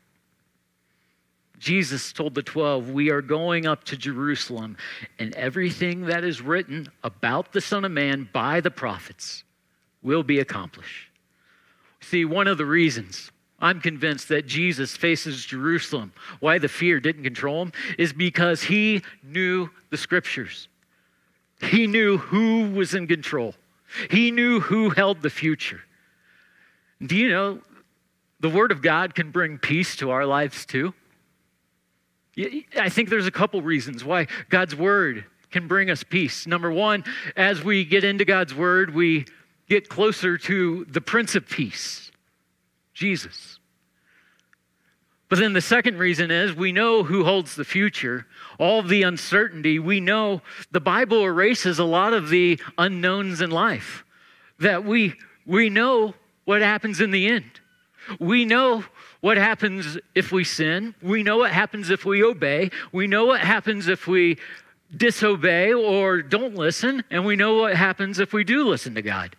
Jesus 1.60 2.12
told 2.12 2.34
the 2.34 2.42
12, 2.42 2.90
We 2.90 3.12
are 3.12 3.22
going 3.22 3.68
up 3.68 3.84
to 3.84 3.96
Jerusalem, 3.96 4.76
and 5.20 5.36
everything 5.36 6.08
that 6.08 6.24
is 6.24 6.42
written 6.42 6.88
about 7.04 7.54
the 7.54 7.62
Son 7.62 7.86
of 7.86 7.92
Man 7.92 8.28
by 8.34 8.62
the 8.62 8.72
prophets 8.72 9.44
will 10.02 10.24
be 10.24 10.40
accomplished. 10.40 11.12
See, 12.02 12.26
one 12.26 12.48
of 12.48 12.58
the 12.58 12.66
reasons 12.66 13.30
I'm 13.60 13.80
convinced 13.80 14.30
that 14.30 14.46
Jesus 14.46 14.98
faces 14.98 15.46
Jerusalem. 15.46 16.12
Why 16.40 16.58
the 16.58 16.68
fear 16.68 17.00
didn't 17.00 17.24
control 17.24 17.62
him 17.62 17.72
is 17.98 18.12
because 18.12 18.64
he 18.64 19.02
knew 19.24 19.70
the 19.90 19.98
scriptures. 19.98 20.68
He 21.62 21.88
knew 21.88 22.18
who 22.18 22.70
was 22.72 22.94
in 22.94 23.08
control. 23.08 23.56
He 24.12 24.30
knew 24.30 24.60
who 24.60 24.90
held 24.90 25.22
the 25.22 25.30
future. 25.30 25.82
Do 27.06 27.16
you 27.16 27.30
know 27.30 27.60
the 28.40 28.50
Word 28.50 28.72
of 28.72 28.82
God 28.82 29.16
can 29.16 29.32
bring 29.32 29.58
peace 29.58 29.96
to 29.98 30.12
our 30.12 30.26
lives 30.26 30.66
too? 30.66 30.94
I 32.78 32.90
think 32.90 33.10
there's 33.10 33.28
a 33.28 33.32
couple 33.32 33.62
reasons 33.62 34.04
why 34.04 34.28
God's 34.50 34.76
Word 34.76 35.26
can 35.52 35.68
bring 35.68 35.90
us 35.90 36.04
peace. 36.04 36.46
Number 36.46 36.70
one, 36.70 37.06
as 37.38 37.64
we 37.64 37.86
get 37.86 38.04
into 38.04 38.26
God's 38.26 38.54
Word, 38.54 38.94
we 38.94 39.26
get 39.70 39.88
closer 39.88 40.38
to 40.38 40.86
the 40.90 41.00
Prince 41.00 41.36
of 41.36 41.48
Peace. 41.48 42.05
Jesus. 42.96 43.60
But 45.30 45.40
then 45.40 45.54
the 45.54 45.62
second 45.62 45.98
reason 45.98 46.32
is 46.32 46.56
we 46.56 46.72
know 46.72 47.04
who 47.04 47.24
holds 47.24 47.56
the 47.56 47.66
future, 47.66 48.26
all 48.58 48.82
the 48.82 49.04
uncertainty. 49.04 49.80
We 49.80 50.00
know 50.00 50.42
the 50.72 50.80
Bible 50.80 51.24
erases 51.24 51.78
a 51.78 51.84
lot 51.84 52.14
of 52.14 52.30
the 52.30 52.60
unknowns 52.78 53.42
in 53.42 53.52
life. 53.52 54.04
That 54.60 54.86
we 54.86 55.16
we 55.46 55.70
know 55.70 56.16
what 56.46 56.62
happens 56.62 57.02
in 57.02 57.12
the 57.12 57.28
end. 57.28 57.60
We 58.20 58.46
know 58.46 58.86
what 59.20 59.38
happens 59.38 59.98
if 60.14 60.32
we 60.32 60.44
sin. 60.44 60.94
We 61.02 61.24
know 61.24 61.38
what 61.38 61.52
happens 61.52 61.90
if 61.90 62.06
we 62.06 62.24
obey. 62.24 62.70
We 62.92 63.08
know 63.08 63.26
what 63.26 63.42
happens 63.42 63.88
if 63.88 64.08
we 64.08 64.38
disobey 64.96 65.74
or 65.74 66.22
don't 66.22 66.56
listen, 66.56 67.04
and 67.10 67.26
we 67.26 67.36
know 67.36 67.56
what 67.56 67.76
happens 67.76 68.20
if 68.20 68.32
we 68.32 68.44
do 68.44 68.68
listen 68.68 68.96
to 68.96 69.02
God. 69.02 69.36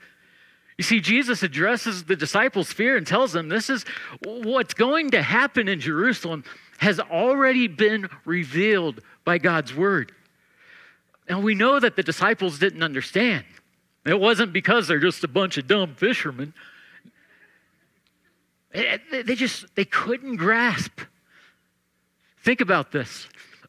You 0.78 0.84
see, 0.84 1.00
Jesus 1.00 1.42
addresses 1.42 2.04
the 2.04 2.16
disciples' 2.16 2.72
fear 2.72 2.96
and 2.96 3.06
tells 3.06 3.32
them 3.32 3.48
this 3.48 3.70
is 3.70 3.84
what's 4.22 4.74
going 4.74 5.10
to 5.10 5.22
happen 5.22 5.68
in 5.68 5.80
Jerusalem 5.80 6.44
has 6.78 7.00
already 7.00 7.66
been 7.66 8.08
revealed 8.24 9.00
by 9.24 9.38
God's 9.38 9.74
word. 9.74 10.12
And 11.28 11.42
we 11.42 11.54
know 11.54 11.80
that 11.80 11.96
the 11.96 12.02
disciples 12.02 12.58
didn't 12.58 12.82
understand. 12.82 13.44
It 14.04 14.20
wasn't 14.20 14.52
because 14.52 14.86
they're 14.86 14.98
just 14.98 15.24
a 15.24 15.28
bunch 15.28 15.56
of 15.56 15.66
dumb 15.66 15.94
fishermen. 15.94 16.52
Eh, 18.74 18.98
they 19.24 19.34
just 19.34 19.74
they 19.74 19.86
couldn't 19.86 20.36
grasp 20.36 21.00
Think 22.46 22.60
about 22.60 22.92
this. 22.92 23.26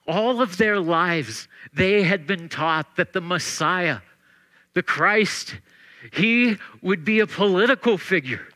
All 0.08 0.40
of 0.40 0.58
their 0.58 0.80
lives, 0.80 1.48
they 1.74 2.04
had 2.04 2.28
been 2.28 2.48
taught 2.48 2.96
that 2.98 3.12
the 3.12 3.22
Messiah, 3.22 4.02
the 4.76 4.84
Christ, 4.84 5.56
he 6.14 6.58
would 6.82 7.04
be 7.06 7.20
a 7.20 7.28
political 7.28 7.98
figure. 7.98 8.48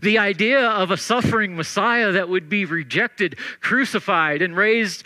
The 0.00 0.18
idea 0.18 0.68
of 0.68 0.90
a 0.90 0.96
suffering 0.96 1.56
Messiah 1.56 2.12
that 2.12 2.28
would 2.28 2.48
be 2.48 2.64
rejected, 2.64 3.36
crucified, 3.60 4.40
and 4.40 4.56
raised 4.56 5.04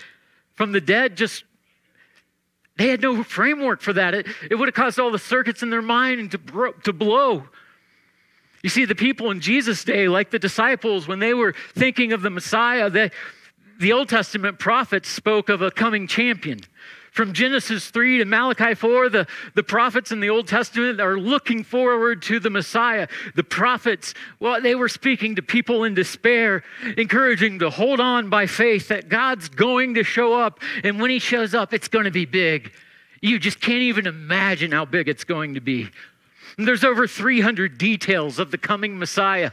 from 0.54 0.72
the 0.72 0.80
dead 0.80 1.16
just 1.16 1.44
they 2.76 2.88
had 2.88 3.00
no 3.00 3.22
framework 3.22 3.80
for 3.80 3.94
that. 3.94 4.14
It, 4.14 4.26
it 4.50 4.54
would 4.54 4.68
have 4.68 4.74
caused 4.74 5.00
all 5.00 5.10
the 5.10 5.18
circuits 5.18 5.62
in 5.62 5.70
their 5.70 5.82
mind 5.82 6.32
to, 6.32 6.38
bro, 6.38 6.72
to 6.84 6.92
blow. 6.92 7.48
You 8.62 8.70
see, 8.70 8.84
the 8.84 8.94
people 8.94 9.30
in 9.30 9.40
Jesus' 9.40 9.84
day, 9.84 10.08
like 10.08 10.30
the 10.30 10.38
disciples, 10.38 11.08
when 11.08 11.18
they 11.18 11.34
were 11.34 11.54
thinking 11.74 12.12
of 12.12 12.22
the 12.22 12.30
Messiah, 12.30 12.90
they, 12.90 13.10
the 13.78 13.92
Old 13.92 14.08
Testament 14.08 14.58
prophets 14.58 15.08
spoke 15.08 15.48
of 15.48 15.62
a 15.62 15.70
coming 15.70 16.06
champion. 16.06 16.60
From 17.16 17.32
Genesis 17.32 17.88
3 17.88 18.18
to 18.18 18.26
Malachi 18.26 18.74
4, 18.74 19.08
the, 19.08 19.26
the 19.54 19.62
prophets 19.62 20.12
in 20.12 20.20
the 20.20 20.28
Old 20.28 20.46
Testament 20.46 21.00
are 21.00 21.18
looking 21.18 21.64
forward 21.64 22.20
to 22.24 22.38
the 22.38 22.50
Messiah. 22.50 23.08
The 23.34 23.42
prophets, 23.42 24.12
well, 24.38 24.60
they 24.60 24.74
were 24.74 24.90
speaking 24.90 25.36
to 25.36 25.42
people 25.42 25.84
in 25.84 25.94
despair, 25.94 26.62
encouraging 26.98 27.60
to 27.60 27.70
hold 27.70 28.00
on 28.00 28.28
by 28.28 28.46
faith 28.46 28.88
that 28.88 29.08
God's 29.08 29.48
going 29.48 29.94
to 29.94 30.04
show 30.04 30.34
up. 30.34 30.60
And 30.84 31.00
when 31.00 31.08
He 31.08 31.18
shows 31.18 31.54
up, 31.54 31.72
it's 31.72 31.88
going 31.88 32.04
to 32.04 32.10
be 32.10 32.26
big. 32.26 32.70
You 33.22 33.38
just 33.38 33.62
can't 33.62 33.80
even 33.80 34.06
imagine 34.06 34.72
how 34.72 34.84
big 34.84 35.08
it's 35.08 35.24
going 35.24 35.54
to 35.54 35.62
be. 35.62 35.88
And 36.58 36.68
there's 36.68 36.84
over 36.84 37.06
300 37.06 37.78
details 37.78 38.38
of 38.38 38.50
the 38.50 38.58
coming 38.58 38.98
Messiah. 38.98 39.52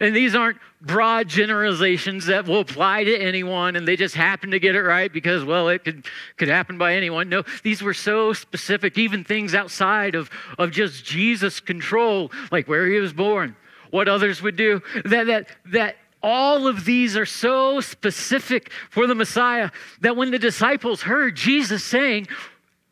And 0.00 0.14
these 0.14 0.34
aren't 0.34 0.58
broad 0.80 1.28
generalizations 1.28 2.26
that 2.26 2.46
will 2.46 2.60
apply 2.60 3.04
to 3.04 3.16
anyone 3.16 3.76
and 3.76 3.88
they 3.88 3.96
just 3.96 4.14
happen 4.14 4.50
to 4.50 4.58
get 4.58 4.74
it 4.74 4.82
right 4.82 5.12
because, 5.12 5.44
well, 5.44 5.68
it 5.68 5.84
could, 5.84 6.06
could 6.36 6.48
happen 6.48 6.76
by 6.78 6.94
anyone. 6.94 7.28
No, 7.28 7.42
these 7.62 7.82
were 7.82 7.94
so 7.94 8.32
specific, 8.32 8.98
even 8.98 9.24
things 9.24 9.54
outside 9.54 10.14
of, 10.14 10.30
of 10.58 10.70
just 10.70 11.04
Jesus' 11.04 11.60
control, 11.60 12.30
like 12.52 12.68
where 12.68 12.86
he 12.86 12.98
was 12.98 13.12
born, 13.12 13.56
what 13.90 14.08
others 14.08 14.42
would 14.42 14.56
do, 14.56 14.82
that, 15.04 15.26
that, 15.26 15.48
that 15.66 15.96
all 16.22 16.66
of 16.66 16.84
these 16.84 17.16
are 17.16 17.26
so 17.26 17.80
specific 17.80 18.70
for 18.90 19.06
the 19.06 19.14
Messiah 19.14 19.70
that 20.00 20.16
when 20.16 20.30
the 20.30 20.38
disciples 20.38 21.02
heard 21.02 21.36
Jesus 21.36 21.84
saying, 21.84 22.28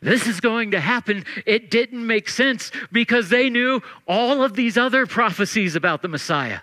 this 0.02 0.26
is 0.26 0.40
going 0.40 0.72
to 0.72 0.80
happen. 0.80 1.24
It 1.46 1.70
didn't 1.70 2.04
make 2.04 2.28
sense 2.28 2.72
because 2.90 3.28
they 3.28 3.48
knew 3.48 3.80
all 4.06 4.42
of 4.42 4.54
these 4.54 4.76
other 4.76 5.06
prophecies 5.06 5.76
about 5.76 6.02
the 6.02 6.08
Messiah. 6.08 6.58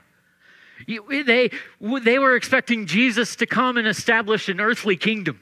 They, 0.87 1.51
they 1.79 2.19
were 2.19 2.35
expecting 2.35 2.85
Jesus 2.85 3.35
to 3.37 3.45
come 3.45 3.77
and 3.77 3.87
establish 3.87 4.49
an 4.49 4.59
earthly 4.59 4.95
kingdom. 4.95 5.39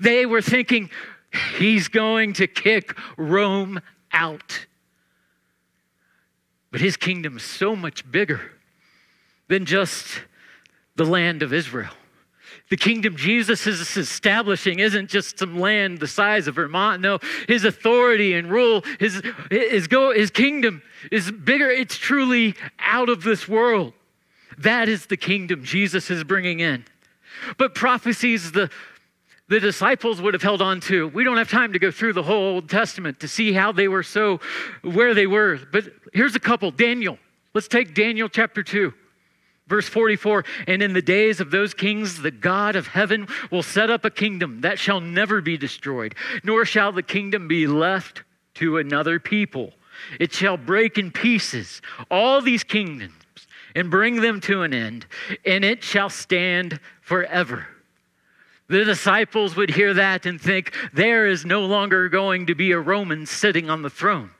They 0.00 0.26
were 0.26 0.42
thinking, 0.42 0.90
he's 1.58 1.88
going 1.88 2.32
to 2.34 2.46
kick 2.46 2.96
Rome 3.16 3.80
out. 4.12 4.66
But 6.70 6.80
his 6.80 6.96
kingdom 6.96 7.36
is 7.36 7.42
so 7.42 7.76
much 7.76 8.10
bigger 8.10 8.40
than 9.48 9.64
just 9.64 10.20
the 10.96 11.04
land 11.04 11.42
of 11.42 11.52
Israel. 11.52 11.92
The 12.68 12.76
kingdom 12.76 13.16
Jesus 13.16 13.66
is 13.66 13.96
establishing 13.96 14.80
isn't 14.80 15.08
just 15.08 15.38
some 15.38 15.60
land 15.60 16.00
the 16.00 16.08
size 16.08 16.48
of 16.48 16.56
Vermont. 16.56 17.00
No, 17.00 17.20
his 17.46 17.64
authority 17.64 18.34
and 18.34 18.50
rule, 18.50 18.82
his, 18.98 19.22
his, 19.50 19.86
go, 19.86 20.12
his 20.12 20.30
kingdom 20.30 20.82
is 21.12 21.30
bigger. 21.30 21.70
It's 21.70 21.96
truly 21.96 22.56
out 22.80 23.08
of 23.08 23.22
this 23.22 23.46
world. 23.46 23.92
That 24.58 24.88
is 24.88 25.06
the 25.06 25.16
kingdom 25.16 25.64
Jesus 25.64 26.10
is 26.10 26.24
bringing 26.24 26.60
in. 26.60 26.84
But 27.58 27.74
prophecies 27.74 28.52
the, 28.52 28.70
the 29.48 29.60
disciples 29.60 30.20
would 30.20 30.34
have 30.34 30.42
held 30.42 30.62
on 30.62 30.80
to. 30.82 31.08
We 31.08 31.24
don't 31.24 31.36
have 31.36 31.50
time 31.50 31.72
to 31.74 31.78
go 31.78 31.90
through 31.90 32.14
the 32.14 32.22
whole 32.22 32.54
Old 32.54 32.68
Testament 32.68 33.20
to 33.20 33.28
see 33.28 33.52
how 33.52 33.72
they 33.72 33.88
were 33.88 34.02
so, 34.02 34.40
where 34.82 35.14
they 35.14 35.26
were. 35.26 35.60
But 35.70 35.84
here's 36.12 36.34
a 36.34 36.40
couple 36.40 36.70
Daniel. 36.70 37.18
Let's 37.54 37.68
take 37.68 37.94
Daniel 37.94 38.28
chapter 38.28 38.62
2. 38.62 38.92
Verse 39.68 39.88
44 39.88 40.44
And 40.66 40.82
in 40.82 40.92
the 40.92 41.02
days 41.02 41.40
of 41.40 41.50
those 41.50 41.74
kings, 41.74 42.22
the 42.22 42.30
God 42.30 42.76
of 42.76 42.86
heaven 42.86 43.26
will 43.50 43.62
set 43.62 43.90
up 43.90 44.04
a 44.04 44.10
kingdom 44.10 44.60
that 44.62 44.78
shall 44.78 45.00
never 45.00 45.40
be 45.40 45.56
destroyed, 45.56 46.14
nor 46.44 46.64
shall 46.64 46.92
the 46.92 47.02
kingdom 47.02 47.48
be 47.48 47.66
left 47.66 48.22
to 48.54 48.78
another 48.78 49.18
people. 49.18 49.72
It 50.20 50.32
shall 50.32 50.56
break 50.56 50.98
in 50.98 51.10
pieces 51.10 51.82
all 52.10 52.40
these 52.40 52.62
kingdoms 52.62 53.14
and 53.76 53.90
bring 53.90 54.22
them 54.22 54.40
to 54.40 54.62
an 54.62 54.72
end, 54.72 55.06
and 55.44 55.62
it 55.62 55.84
shall 55.84 56.08
stand 56.08 56.80
forever. 57.02 57.66
The 58.68 58.84
disciples 58.84 59.54
would 59.54 59.70
hear 59.70 59.92
that 59.94 60.24
and 60.24 60.40
think, 60.40 60.74
there 60.94 61.26
is 61.26 61.44
no 61.44 61.66
longer 61.66 62.08
going 62.08 62.46
to 62.46 62.54
be 62.54 62.72
a 62.72 62.80
Roman 62.80 63.26
sitting 63.26 63.68
on 63.68 63.82
the 63.82 63.90
throne. 63.90 64.30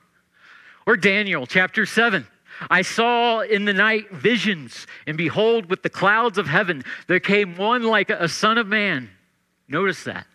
Or 0.87 0.96
Daniel 0.96 1.46
chapter 1.46 1.85
7. 1.85 2.27
I 2.70 2.81
saw 2.81 3.40
in 3.40 3.66
the 3.66 3.75
night 3.75 4.11
visions, 4.11 4.87
and 5.07 5.18
behold, 5.18 5.68
with 5.68 5.83
the 5.83 5.90
clouds 5.90 6.38
of 6.38 6.46
heaven, 6.46 6.83
there 7.07 7.20
came 7.20 7.57
one 7.57 7.83
like 7.83 8.09
a 8.09 8.29
son 8.29 8.57
of 8.57 8.66
man. 8.66 9.11
Notice 9.68 10.03
that. 10.05 10.27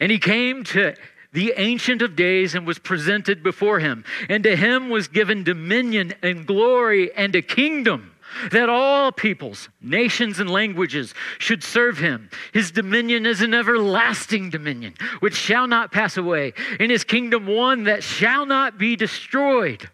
And 0.00 0.12
he 0.12 0.20
came 0.20 0.62
to 0.64 0.94
the 1.32 1.54
Ancient 1.56 2.02
of 2.02 2.16
Days, 2.16 2.54
and 2.54 2.66
was 2.66 2.78
presented 2.78 3.42
before 3.42 3.78
him. 3.78 4.04
And 4.28 4.42
to 4.44 4.56
him 4.56 4.88
was 4.88 5.08
given 5.08 5.44
dominion 5.44 6.14
and 6.22 6.46
glory 6.46 7.12
and 7.14 7.34
a 7.34 7.42
kingdom 7.42 8.12
that 8.50 8.68
all 8.68 9.12
peoples, 9.12 9.68
nations, 9.80 10.38
and 10.38 10.48
languages 10.48 11.14
should 11.38 11.62
serve 11.62 11.98
him. 11.98 12.30
His 12.52 12.70
dominion 12.70 13.26
is 13.26 13.40
an 13.40 13.54
everlasting 13.54 14.50
dominion, 14.50 14.94
which 15.20 15.34
shall 15.34 15.66
not 15.66 15.92
pass 15.92 16.16
away, 16.16 16.52
and 16.78 16.90
his 16.90 17.04
kingdom 17.04 17.46
one 17.46 17.84
that 17.84 18.02
shall 18.02 18.46
not 18.46 18.78
be 18.78 18.96
destroyed. 18.96 19.88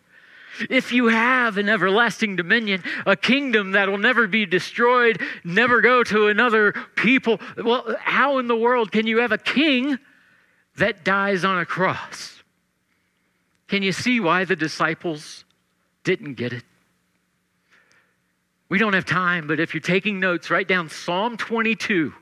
If 0.71 0.93
you 0.93 1.09
have 1.09 1.59
an 1.59 1.69
everlasting 1.69 2.37
dominion, 2.37 2.83
a 3.05 3.17
kingdom 3.17 3.73
that 3.73 3.89
will 3.89 3.99
never 3.99 4.27
be 4.27 4.47
destroyed, 4.47 5.21
never 5.45 5.81
go 5.83 6.03
to 6.05 6.29
another 6.29 6.73
people, 6.95 7.41
well, 7.63 7.97
how 8.01 8.39
in 8.39 8.49
the 8.49 8.57
world 8.57 8.91
can 8.91 9.07
you 9.07 9.19
have 9.19 9.33
a 9.33 9.39
king 9.39 9.99
that 10.77 11.05
dies 11.05 11.45
on 11.45 11.59
a 11.59 11.67
cross. 11.67 12.43
Can 13.69 13.83
you 13.83 13.93
see 13.93 14.21
why 14.21 14.45
the 14.45 14.57
disciples 14.57 15.45
didn't 16.05 16.35
get 16.35 16.53
it? 16.53 16.65
We 18.69 18.79
don't 18.79 18.95
have 18.95 19.05
time, 19.05 19.47
but 19.47 19.61
if 19.61 19.75
you're 19.75 19.81
taking 19.81 20.21
notes, 20.21 20.51
write 20.51 20.69
down 20.69 20.89
Psalm 20.89 21.37
22 21.37 22.13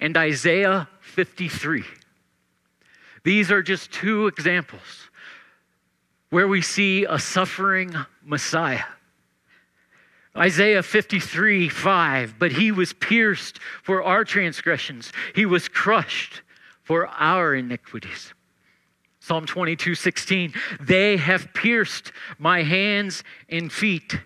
and 0.00 0.16
Isaiah 0.16 0.88
53. 1.00 1.84
These 3.24 3.50
are 3.50 3.62
just 3.62 3.92
two 3.92 4.26
examples 4.26 5.10
where 6.30 6.48
we 6.48 6.62
see 6.62 7.04
a 7.04 7.18
suffering 7.18 7.94
Messiah. 8.24 8.84
Isaiah 10.36 10.82
53 10.82 11.68
5, 11.68 12.38
but 12.38 12.52
he 12.52 12.72
was 12.72 12.92
pierced 12.92 13.60
for 13.82 14.02
our 14.02 14.24
transgressions, 14.24 15.12
he 15.34 15.46
was 15.46 15.68
crushed 15.68 16.42
for 16.84 17.08
our 17.08 17.54
iniquities. 17.54 18.32
Psalm 19.20 19.46
22 19.46 19.94
16, 19.94 20.52
they 20.80 21.16
have 21.16 21.52
pierced 21.54 22.12
my 22.38 22.62
hands 22.62 23.24
and 23.48 23.72
feet. 23.72 24.20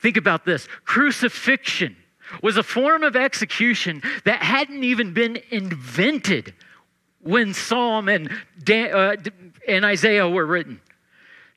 Think 0.00 0.16
about 0.16 0.44
this 0.44 0.68
crucifixion 0.84 1.96
was 2.42 2.56
a 2.56 2.62
form 2.62 3.04
of 3.04 3.14
execution 3.14 4.02
that 4.24 4.42
hadn't 4.42 4.82
even 4.82 5.14
been 5.14 5.38
invented 5.50 6.54
when 7.20 7.54
Psalm 7.54 8.08
and, 8.08 8.30
Dan, 8.62 8.92
uh, 8.92 9.16
and 9.68 9.84
Isaiah 9.84 10.28
were 10.28 10.44
written. 10.44 10.80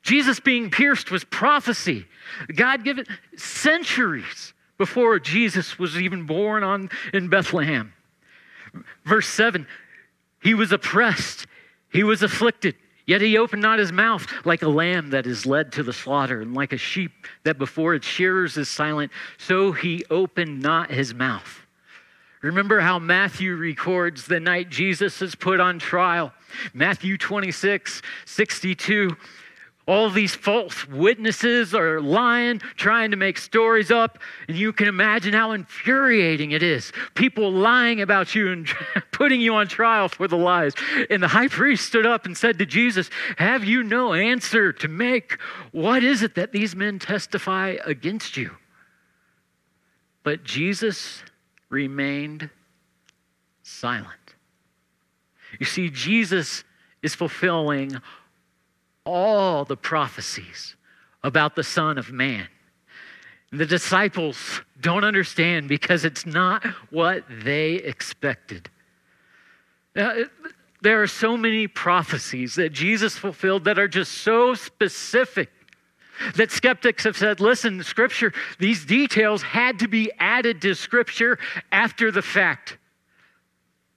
Jesus 0.03 0.39
being 0.39 0.69
pierced 0.69 1.12
was 1.12 1.23
prophecy. 1.23 2.05
God 2.55 2.83
given 2.83 3.05
centuries 3.36 4.53
before 4.77 5.19
Jesus 5.19 5.79
was 5.79 5.99
even 5.99 6.25
born 6.25 6.63
on, 6.63 6.89
in 7.13 7.29
Bethlehem. 7.29 7.93
Verse 9.03 9.27
7 9.27 9.65
he 10.41 10.54
was 10.54 10.71
oppressed, 10.71 11.47
he 11.91 12.04
was 12.04 12.23
afflicted, 12.23 12.76
yet 13.06 13.21
he 13.21 13.38
opened 13.38 13.62
not 13.62 13.80
his 13.80 13.91
mouth 13.91 14.26
like 14.45 14.62
a 14.62 14.67
lamb 14.67 15.10
that 15.12 15.26
is 15.26 15.45
led 15.45 15.71
to 15.73 15.84
the 15.84 15.93
slaughter, 15.93 16.41
and 16.41 16.54
like 16.54 16.73
a 16.73 16.78
sheep 16.78 17.12
that 17.43 17.58
before 17.58 17.95
its 17.95 18.08
shearers 18.08 18.58
is 18.58 18.69
silent, 18.69 19.12
so 19.38 19.71
he 19.71 20.04
opened 20.10 20.62
not 20.62 20.91
his 20.91 21.13
mouth. 21.13 21.65
Remember 22.41 22.80
how 22.80 23.00
Matthew 23.00 23.56
records 23.56 24.26
the 24.26 24.39
night 24.39 24.69
Jesus 24.69 25.21
is 25.21 25.34
put 25.34 25.60
on 25.60 25.80
trial. 25.80 26.32
Matthew 26.73 27.17
26, 27.17 28.02
62. 28.26 29.17
All 29.88 30.10
these 30.10 30.36
false 30.36 30.86
witnesses 30.89 31.73
are 31.73 32.02
lying, 32.02 32.60
trying 32.76 33.12
to 33.12 33.17
make 33.17 33.38
stories 33.38 33.89
up, 33.89 34.19
and 34.50 34.58
you 34.58 34.73
can 34.73 34.89
imagine 34.89 35.34
how 35.34 35.54
infuriating 35.54 36.52
it 36.52 36.62
is. 36.62 36.91
People 37.15 37.54
lying 37.54 38.02
about 38.02 38.36
you 38.36 38.52
and 38.52 38.67
putting 39.12 39.39
you 39.39 39.56
on 39.56 39.67
trial 39.69 40.10
for 40.10 40.28
the 40.28 40.36
lies. 40.36 40.73
And 41.10 41.23
the 41.23 41.30
high 41.30 41.47
priest 41.47 41.86
stood 41.86 42.06
up 42.06 42.26
and 42.26 42.38
said 42.38 42.60
to 42.60 42.65
Jesus, 42.65 43.10
Have 43.38 43.63
you 43.63 43.82
no 43.82 44.13
answer 44.13 44.73
to 44.73 44.89
make? 44.89 45.39
What 45.71 46.04
is 46.04 46.21
it 46.21 46.36
that 46.36 46.52
these 46.52 46.76
men 46.76 47.00
testify 47.00 47.78
against 47.86 48.36
you? 48.36 48.52
But 50.23 50.43
Jesus 50.43 51.23
remained 51.69 52.50
silent. 53.63 54.36
You 55.60 55.65
see, 55.65 55.89
Jesus 55.89 56.65
is 57.02 57.15
fulfilling 57.15 58.02
all 59.08 59.65
the 59.65 59.78
prophecies 59.78 60.76
about 61.24 61.56
the 61.56 61.63
Son 61.63 61.98
of 61.98 62.12
Man. 62.12 62.48
The 63.52 63.65
disciples 63.65 64.62
don't 64.80 65.04
understand 65.04 65.70
because 65.70 66.04
it's 66.04 66.26
not 66.26 66.65
what 66.91 67.24
they 67.30 67.76
expected. 67.76 68.70
Uh, 69.96 70.26
there 70.82 71.02
are 71.02 71.08
so 71.08 71.38
many 71.38 71.67
prophecies 71.67 72.56
that 72.56 72.74
Jesus 72.74 73.17
fulfilled 73.17 73.63
that 73.63 73.80
are 73.80 73.88
just 73.88 74.12
so 74.12 74.54
specific 74.54 75.50
that 76.36 76.52
skeptics 76.52 77.04
have 77.04 77.15
said, 77.15 77.39
listen, 77.39 77.82
Scripture, 77.84 78.34
these 78.60 78.86
details 78.86 79.41
had 79.41 79.80
to 79.80 79.88
be 79.88 80.12
added 80.20 80.62
to 80.62 80.74
Scripture 80.76 81.39
after 81.72 82.12
the 82.12 82.22
fact. 82.22 82.78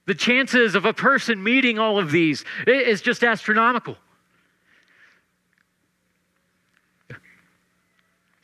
The 0.05 0.15
chances 0.15 0.75
of 0.75 0.85
a 0.85 0.93
person 0.93 1.43
meeting 1.43 1.77
all 1.77 1.99
of 1.99 2.11
these 2.11 2.43
is 2.65 3.01
just 3.01 3.23
astronomical. 3.23 3.97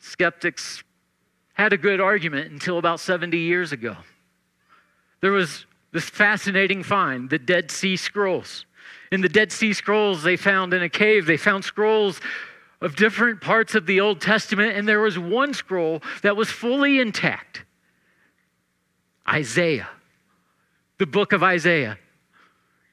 Skeptics 0.08 0.82
had 1.54 1.72
a 1.72 1.76
good 1.76 2.00
argument 2.00 2.50
until 2.52 2.78
about 2.78 3.00
70 3.00 3.36
years 3.38 3.72
ago. 3.72 3.96
There 5.20 5.32
was 5.32 5.66
this 5.92 6.08
fascinating 6.08 6.82
find 6.82 7.28
the 7.30 7.38
Dead 7.38 7.70
Sea 7.70 7.96
Scrolls. 7.96 8.64
In 9.10 9.20
the 9.20 9.28
Dead 9.28 9.50
Sea 9.50 9.72
Scrolls, 9.72 10.22
they 10.22 10.36
found 10.36 10.74
in 10.74 10.82
a 10.82 10.88
cave, 10.88 11.26
they 11.26 11.36
found 11.36 11.64
scrolls 11.64 12.20
of 12.80 12.94
different 12.94 13.40
parts 13.40 13.74
of 13.74 13.86
the 13.86 14.00
Old 14.00 14.20
Testament, 14.20 14.76
and 14.76 14.86
there 14.86 15.00
was 15.00 15.18
one 15.18 15.52
scroll 15.54 16.02
that 16.22 16.36
was 16.36 16.48
fully 16.48 17.00
intact 17.00 17.64
Isaiah, 19.28 19.88
the 20.98 21.06
book 21.06 21.32
of 21.32 21.42
Isaiah. 21.42 21.98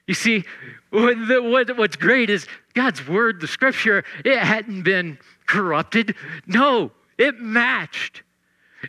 You 0.08 0.14
see, 0.14 0.44
what, 0.90 1.78
what's 1.78 1.96
great 1.96 2.30
is 2.30 2.48
God's 2.74 3.08
word, 3.08 3.42
the 3.42 3.48
scripture, 3.48 4.04
it 4.24 4.38
hadn't 4.38 4.84
been 4.84 5.18
corrupted. 5.46 6.16
No, 6.46 6.92
it 7.18 7.40
matched. 7.40 8.24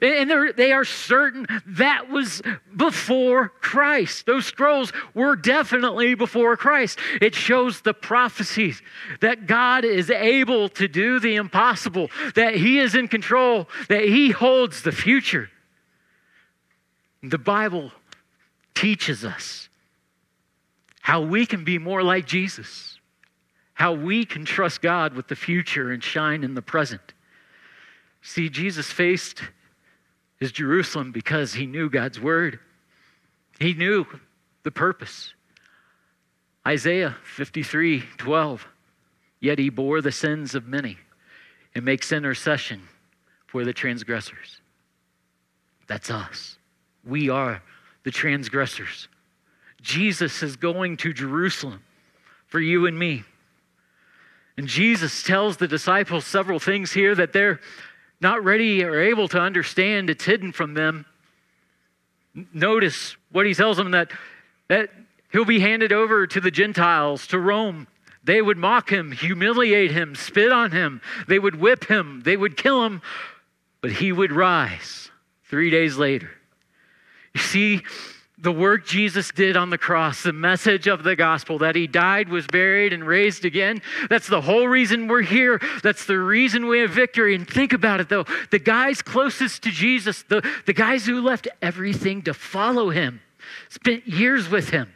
And 0.03 0.31
they 0.57 0.73
are 0.73 0.85
certain 0.85 1.47
that 1.67 2.11
was 2.11 2.43
before 2.77 3.49
Christ. 3.49 4.27
Those 4.27 4.45
scrolls 4.45 4.93
were 5.15 5.37
definitely 5.37 6.15
before 6.15 6.57
Christ. 6.57 6.99
It 7.23 7.35
shows 7.35 7.81
the 7.81 7.95
prophecies 7.95 8.83
that 9.21 9.47
God 9.47 9.85
is 9.85 10.11
able 10.11 10.69
to 10.71 10.87
do 10.87 11.19
the 11.19 11.37
impossible, 11.37 12.11
that 12.35 12.57
He 12.57 12.79
is 12.79 12.95
in 12.95 13.09
control, 13.09 13.69
that 13.89 14.05
He 14.05 14.31
holds 14.31 14.83
the 14.83 14.93
future. 14.93 15.49
The 17.23 17.39
Bible 17.39 17.93
teaches 18.75 19.25
us 19.25 19.71
how 21.01 21.23
we 21.23 21.47
can 21.47 21.65
be 21.65 21.79
more 21.79 22.03
like 22.03 22.27
Jesus, 22.27 22.99
how 23.73 23.95
we 23.95 24.27
can 24.27 24.45
trust 24.45 24.83
God 24.83 25.15
with 25.15 25.29
the 25.29 25.37
future 25.37 25.93
and 25.93 26.03
shine 26.05 26.45
in 26.45 26.55
the 26.55 26.63
present. 26.63 27.15
See, 28.27 28.49
Jesus 28.49 28.91
faced 28.91 29.41
his 30.41 30.51
Jerusalem 30.51 31.13
because 31.13 31.55
he 31.55 31.65
knew 31.65 31.89
God's 31.89 32.21
word. 32.21 32.59
He 33.61 33.73
knew 33.73 34.05
the 34.65 34.73
purpose. 34.73 35.33
Isaiah 36.67 37.15
53 37.23 38.03
12. 38.19 38.67
Yet 39.39 39.61
he 39.61 39.69
bore 39.69 40.01
the 40.01 40.11
sins 40.11 40.57
of 40.57 40.67
many 40.67 40.99
and 41.73 41.85
makes 41.85 42.11
intercession 42.11 42.83
for 43.47 43.65
the 43.65 43.73
transgressors. 43.73 44.61
That's 45.87 46.11
us. 46.11 46.59
We 47.05 47.31
are 47.31 47.63
the 48.03 48.11
transgressors. 48.11 49.07
Jesus 49.83 50.43
is 50.43 50.57
going 50.57 50.97
to 50.97 51.13
Jerusalem 51.13 51.81
for 52.49 52.59
you 52.59 52.87
and 52.87 52.99
me. 52.99 53.23
And 54.57 54.67
Jesus 54.67 55.23
tells 55.23 55.59
the 55.59 55.69
disciples 55.69 56.25
several 56.25 56.59
things 56.59 56.93
here 56.93 57.15
that 57.15 57.33
they're 57.33 57.61
not 58.21 58.45
ready 58.45 58.83
or 58.83 59.01
able 59.01 59.29
to 59.29 59.41
understand, 59.41 60.11
it's 60.11 60.25
hidden 60.25 60.53
from 60.53 60.75
them. 60.75 61.07
Notice 62.53 63.17
what 63.31 63.47
he 63.47 63.55
tells 63.55 63.77
them 63.77 63.93
that, 63.93 64.11
that 64.69 64.91
he'll 65.33 65.45
be 65.45 65.61
handed 65.61 65.93
over 65.93 66.27
to 66.27 66.41
the 66.41 66.51
Gentiles, 66.51 67.27
to 67.29 67.39
Rome. 67.39 67.87
They 68.25 68.43
would 68.43 68.59
mock 68.59 68.91
him, 68.91 69.13
humiliate 69.13 69.93
him, 69.93 70.15
spit 70.15 70.51
on 70.51 70.73
him. 70.73 71.01
They 71.29 71.39
would 71.39 71.57
whip 71.57 71.85
him, 71.85 72.23
they 72.25 72.37
would 72.37 72.57
kill 72.57 72.85
him, 72.85 73.03
but 73.81 73.93
he 73.93 74.13
would 74.13 74.33
rise 74.33 75.11
three 75.49 75.71
days 75.71 75.97
later. 75.97 76.31
You 77.35 77.41
see, 77.41 77.83
the 78.39 78.53
work 78.53 78.87
Jesus 78.87 79.31
did 79.31 79.57
on 79.57 79.71
the 79.71 79.79
cross, 79.79 80.23
the 80.23 80.33
message 80.33 80.87
of 80.87 81.03
the 81.03 81.17
gospel 81.17 81.59
that 81.59 81.75
he 81.75 81.87
died, 81.87 82.29
was 82.29 82.47
buried, 82.47 82.93
and 82.93 83.07
raised 83.07 83.47
again. 83.47 83.81
That's 84.11 84.27
the 84.27 84.43
whole 84.43 84.69
reason 84.69 85.09
we're 85.09 85.23
here. 85.23 85.61
That's 85.83 86.05
the 86.05 86.19
reason 86.19 86.67
we 86.67 86.81
have 86.81 86.91
victory. 86.91 87.35
And 87.35 87.49
think 87.49 87.73
about 87.73 88.01
it 88.01 88.09
though 88.11 88.27
the 88.51 88.59
guys 88.59 89.01
closest 89.01 89.63
to 89.63 89.71
Jesus, 89.71 90.23
the, 90.25 90.47
the 90.67 90.75
guys 90.75 91.07
who 91.07 91.21
left 91.23 91.49
everything 91.63 92.23
to 92.23 92.35
follow 92.35 92.91
him, 92.91 93.21
spent 93.71 94.07
years 94.07 94.51
with 94.51 94.69
him. 94.69 94.93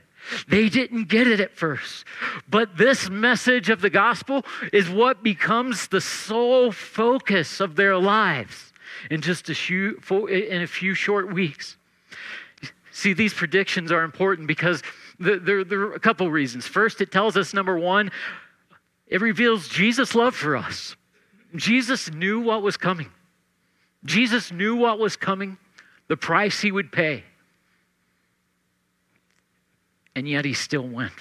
They 0.46 0.68
didn't 0.68 1.09
get 1.09 1.26
it 1.26 1.40
at 1.40 1.57
first. 1.57 2.05
But 2.48 2.76
this 2.76 3.09
message 3.09 3.70
of 3.70 3.81
the 3.81 3.90
gospel 3.90 4.44
is 4.70 4.90
what 4.90 5.22
becomes 5.22 5.88
the 5.88 6.00
sole 6.00 6.72
focus 6.72 7.59
of 7.59 7.74
their 7.76 7.96
lives 7.96 8.72
in 9.11 9.22
just 9.22 9.48
a 9.48 9.55
few, 9.55 9.98
in 10.29 10.61
a 10.61 10.66
few 10.66 10.92
short 10.92 11.33
weeks. 11.33 11.79
See, 12.92 13.12
these 13.12 13.33
predictions 13.33 13.92
are 13.92 14.03
important 14.03 14.48
because 14.48 14.83
there, 15.18 15.64
there 15.64 15.81
are 15.83 15.94
a 15.94 16.00
couple 16.00 16.31
reasons. 16.31 16.66
First, 16.66 17.00
it 17.00 17.12
tells 17.12 17.37
us 17.37 17.55
number 17.55 17.79
one, 17.79 18.11
it 19.07 19.20
reveals 19.20 19.68
Jesus' 19.68 20.14
love 20.14 20.35
for 20.35 20.57
us. 20.57 20.96
Jesus 21.55 22.12
knew 22.12 22.40
what 22.40 22.62
was 22.62 22.76
coming. 22.76 23.11
Jesus 24.05 24.50
knew 24.50 24.76
what 24.76 24.98
was 24.98 25.16
coming, 25.16 25.59
the 26.09 26.16
price 26.16 26.61
he 26.61 26.72
would 26.72 26.90
pay. 26.90 27.24
And 30.14 30.29
yet 30.29 30.44
he 30.44 30.55
still 30.55 30.87
went 30.87 31.12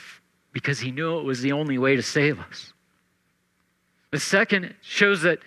because 0.53 0.79
he 0.79 0.91
knew 0.91 1.19
it 1.19 1.23
was 1.23 1.41
the 1.41 1.51
only 1.51 1.77
way 1.77 1.95
to 1.95 2.01
save 2.01 2.39
us. 2.39 2.73
The 4.11 4.19
second 4.19 4.75
shows 4.81 5.21
that 5.21 5.39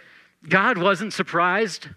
God 0.48 0.78
wasn't 0.78 1.12
surprised. 1.12 1.88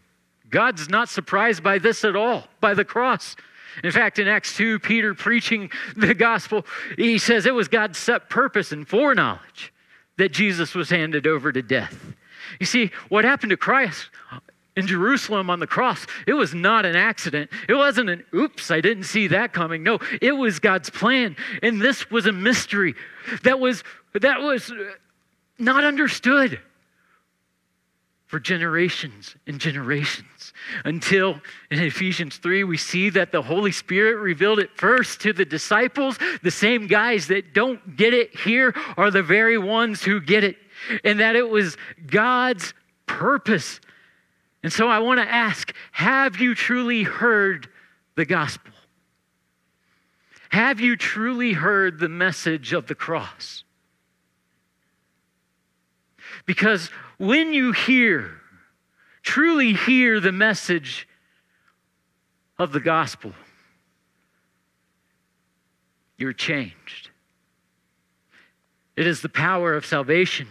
God's 0.49 0.89
not 0.89 1.09
surprised 1.09 1.63
by 1.63 1.79
this 1.79 2.03
at 2.03 2.15
all, 2.15 2.47
by 2.61 2.73
the 2.73 2.85
cross. 2.85 3.35
In 3.83 3.91
fact, 3.91 4.19
in 4.19 4.27
Acts 4.27 4.55
2, 4.55 4.79
Peter 4.79 5.13
preaching 5.13 5.69
the 5.95 6.13
gospel, 6.13 6.65
he 6.97 7.17
says 7.17 7.45
it 7.45 7.53
was 7.53 7.67
God's 7.67 7.97
set 7.97 8.29
purpose 8.29 8.71
and 8.71 8.87
foreknowledge 8.87 9.73
that 10.17 10.31
Jesus 10.31 10.73
was 10.73 10.89
handed 10.89 11.27
over 11.27 11.51
to 11.51 11.61
death. 11.61 12.13
You 12.59 12.65
see, 12.65 12.91
what 13.09 13.25
happened 13.25 13.49
to 13.49 13.57
Christ 13.57 14.09
in 14.75 14.87
Jerusalem 14.87 15.49
on 15.49 15.59
the 15.59 15.67
cross, 15.67 16.05
it 16.27 16.33
was 16.33 16.53
not 16.53 16.85
an 16.85 16.95
accident. 16.95 17.49
It 17.67 17.75
wasn't 17.75 18.09
an 18.09 18.23
oops, 18.33 18.71
I 18.71 18.81
didn't 18.81 19.03
see 19.03 19.27
that 19.27 19.53
coming. 19.53 19.83
No, 19.83 19.99
it 20.21 20.33
was 20.33 20.59
God's 20.59 20.89
plan. 20.89 21.35
And 21.63 21.81
this 21.81 22.09
was 22.11 22.25
a 22.25 22.31
mystery 22.31 22.95
that 23.43 23.59
was 23.59 23.83
that 24.13 24.41
was 24.41 24.71
not 25.57 25.83
understood 25.83 26.59
for 28.35 28.39
generations 28.41 29.33
and 29.47 29.61
generations 29.61 30.51
until 30.83 31.39
in 31.71 31.81
Ephesians 31.81 32.35
3 32.35 32.65
we 32.65 32.75
see 32.75 33.09
that 33.09 33.31
the 33.31 33.41
Holy 33.41 33.71
Spirit 33.71 34.19
revealed 34.19 34.59
it 34.59 34.69
first 34.75 35.21
to 35.21 35.31
the 35.31 35.45
disciples. 35.45 36.19
The 36.43 36.51
same 36.51 36.87
guys 36.87 37.27
that 37.27 37.53
don't 37.53 37.95
get 37.95 38.13
it 38.13 38.37
here 38.37 38.75
are 38.97 39.09
the 39.09 39.23
very 39.23 39.57
ones 39.57 40.03
who 40.03 40.19
get 40.19 40.43
it, 40.43 40.57
and 41.05 41.21
that 41.21 41.37
it 41.37 41.49
was 41.49 41.77
God's 42.07 42.73
purpose. 43.05 43.79
And 44.63 44.73
so 44.73 44.89
I 44.89 44.99
want 44.99 45.21
to 45.21 45.33
ask 45.33 45.73
have 45.93 46.35
you 46.35 46.55
truly 46.55 47.03
heard 47.03 47.69
the 48.15 48.25
gospel? 48.25 48.73
Have 50.49 50.81
you 50.81 50.97
truly 50.97 51.53
heard 51.53 51.99
the 51.99 52.09
message 52.09 52.73
of 52.73 52.87
the 52.87 52.95
cross? 52.95 53.64
Because 56.45 56.89
when 57.17 57.53
you 57.53 57.71
hear, 57.71 58.31
truly 59.23 59.73
hear 59.73 60.19
the 60.19 60.31
message 60.31 61.07
of 62.59 62.71
the 62.71 62.79
gospel, 62.79 63.33
you're 66.17 66.33
changed. 66.33 67.09
It 68.95 69.07
is 69.07 69.21
the 69.21 69.29
power 69.29 69.73
of 69.73 69.85
salvation. 69.85 70.47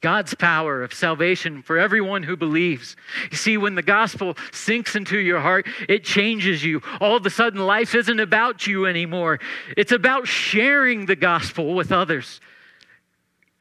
God's 0.00 0.34
power 0.34 0.82
of 0.82 0.92
salvation 0.92 1.62
for 1.62 1.78
everyone 1.78 2.22
who 2.22 2.36
believes. 2.36 2.94
You 3.30 3.38
see, 3.38 3.56
when 3.56 3.74
the 3.74 3.82
gospel 3.82 4.36
sinks 4.52 4.96
into 4.96 5.18
your 5.18 5.40
heart, 5.40 5.66
it 5.88 6.04
changes 6.04 6.62
you. 6.62 6.82
All 7.00 7.16
of 7.16 7.24
a 7.24 7.30
sudden, 7.30 7.64
life 7.64 7.94
isn't 7.94 8.20
about 8.20 8.66
you 8.66 8.84
anymore. 8.84 9.40
It's 9.78 9.92
about 9.92 10.28
sharing 10.28 11.06
the 11.06 11.16
gospel 11.16 11.74
with 11.74 11.90
others, 11.90 12.42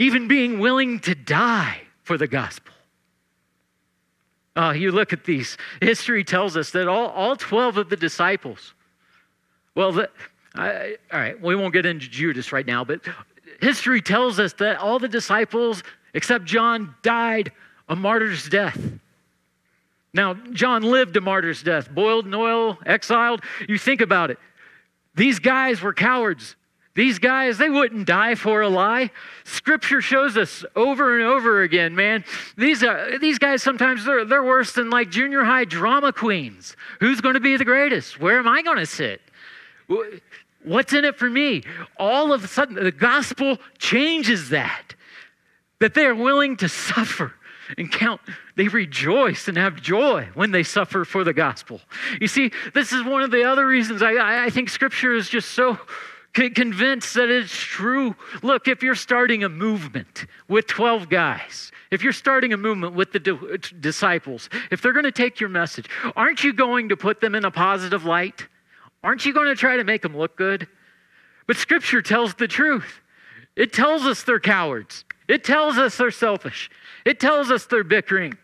even 0.04 0.28
being 0.28 0.60
willing 0.60 1.00
to 1.00 1.16
die 1.16 1.82
for 2.04 2.18
the 2.18 2.28
gospel. 2.28 2.74
Uh, 4.56 4.74
you 4.76 4.92
look 4.92 5.14
at 5.14 5.24
these. 5.24 5.58
History 5.82 6.26
tells 6.26 6.58
us 6.58 6.72
that 6.72 6.90
all, 6.90 7.08
all 7.08 7.38
12 7.38 7.78
of 7.78 7.90
the 7.90 7.96
disciples, 7.96 8.74
well, 9.76 9.94
the, 9.94 10.10
I, 10.56 10.98
all 11.12 11.20
right, 11.20 11.42
we 11.42 11.56
won't 11.56 11.74
get 11.74 11.86
into 11.86 12.08
Judas 12.10 12.52
right 12.52 12.68
now, 12.68 12.84
but 12.84 13.00
history 13.62 14.02
tells 14.02 14.40
us 14.40 14.52
that 14.54 14.78
all 14.78 15.00
the 15.00 15.08
disciples, 15.08 15.84
except 16.14 16.44
John, 16.44 16.94
died 17.02 17.54
a 17.88 17.96
martyr's 17.96 18.50
death. 18.50 18.80
Now, 20.14 20.34
John 20.52 20.84
lived 20.84 21.16
a 21.16 21.22
martyr's 21.22 21.64
death, 21.64 21.90
boiled 21.90 22.28
in 22.28 22.34
oil, 22.34 22.78
exiled. 22.86 23.42
You 23.70 23.78
think 23.78 24.02
about 24.02 24.32
it. 24.32 24.38
These 25.16 25.40
guys 25.40 25.82
were 25.82 25.94
cowards. 25.94 26.58
These 26.96 27.18
guys, 27.18 27.58
they 27.58 27.70
wouldn't 27.70 28.06
die 28.06 28.36
for 28.36 28.62
a 28.62 28.70
lie. 28.70 29.10
Scripture 29.46 30.00
shows 30.00 30.38
us 30.38 30.64
over 30.76 31.18
and 31.18 31.26
over 31.26 31.64
again, 31.64 31.96
man. 31.96 32.24
These, 32.56 32.84
are, 32.84 33.18
these 33.18 33.40
guys 33.40 33.64
sometimes 33.64 34.06
they're, 34.06 34.26
they're 34.26 34.44
worse 34.44 34.74
than 34.74 34.92
like 34.92 35.10
junior 35.10 35.44
high 35.44 35.66
drama 35.66 36.14
queens. 36.14 36.76
Who's 37.00 37.20
going 37.20 37.34
to 37.34 37.40
be 37.40 37.58
the 37.58 37.66
greatest? 37.66 38.20
Where 38.20 38.38
am 38.38 38.48
I 38.48 38.62
going 38.62 38.78
to 38.78 38.86
sit? 38.86 39.22
What's 40.64 40.94
in 40.94 41.04
it 41.04 41.18
for 41.18 41.30
me? 41.30 41.64
All 41.98 42.32
of 42.32 42.44
a 42.44 42.48
sudden, 42.48 42.76
the 42.76 42.92
gospel 42.92 43.58
changes 43.80 44.50
that. 44.50 44.94
That 45.80 45.96
they 45.96 46.06
are 46.06 46.16
willing 46.16 46.58
to 46.58 46.70
suffer 46.70 47.34
and 47.76 47.92
count. 47.92 48.22
They 48.56 48.68
rejoice 48.68 49.48
and 49.48 49.58
have 49.58 49.82
joy 49.82 50.30
when 50.36 50.52
they 50.52 50.62
suffer 50.62 51.06
for 51.06 51.24
the 51.24 51.34
gospel. 51.34 51.82
You 52.22 52.28
see, 52.28 52.52
this 52.76 52.94
is 52.94 53.04
one 53.04 53.24
of 53.24 53.32
the 53.32 53.44
other 53.44 53.66
reasons 53.66 54.04
I, 54.04 54.46
I 54.46 54.50
think 54.52 54.70
Scripture 54.70 55.16
is 55.16 55.28
just 55.28 55.52
so 55.52 55.80
convinced 56.34 57.14
that 57.14 57.30
it's 57.30 57.54
true. 57.54 58.16
Look, 58.42 58.68
if 58.68 58.82
you're 58.82 58.96
starting 58.96 59.44
a 59.44 59.50
movement 59.50 60.26
with 60.48 60.68
12 60.68 61.10
guys, 61.10 61.72
if 61.92 62.04
you're 62.04 62.14
starting 62.14 62.54
a 62.54 62.58
movement 62.58 62.96
with 62.96 63.12
the 63.12 63.20
di- 63.20 63.58
disciples, 63.80 64.50
if 64.72 64.82
they're 64.82 64.94
going 64.94 65.06
to 65.06 65.12
take 65.12 65.40
your 65.40 65.50
message, 65.50 65.88
aren't 66.16 66.44
you 66.44 66.54
going 66.54 66.90
to 66.90 66.98
put 66.98 67.22
them 67.22 67.36
in 67.36 67.46
a 67.46 67.52
positive 67.52 68.06
light? 68.06 68.48
Aren't 69.04 69.26
you 69.26 69.34
going 69.34 69.48
to 69.48 69.56
try 69.56 69.78
to 69.78 69.84
make 69.84 70.02
them 70.02 70.18
look 70.18 70.36
good? 70.36 70.68
But 71.46 71.58
Scripture 71.58 72.02
tells 72.02 72.34
the 72.36 72.48
truth. 72.48 73.02
It 73.56 73.74
tells 73.74 74.04
us 74.04 74.24
they're 74.24 74.40
cowards. 74.40 75.06
It 75.28 75.44
tells 75.44 75.78
us 75.78 75.98
they're 75.98 76.12
selfish. 76.12 76.72
It 77.06 77.20
tells 77.20 77.52
us 77.52 77.66
they're 77.66 77.84
bickering. 77.84 78.38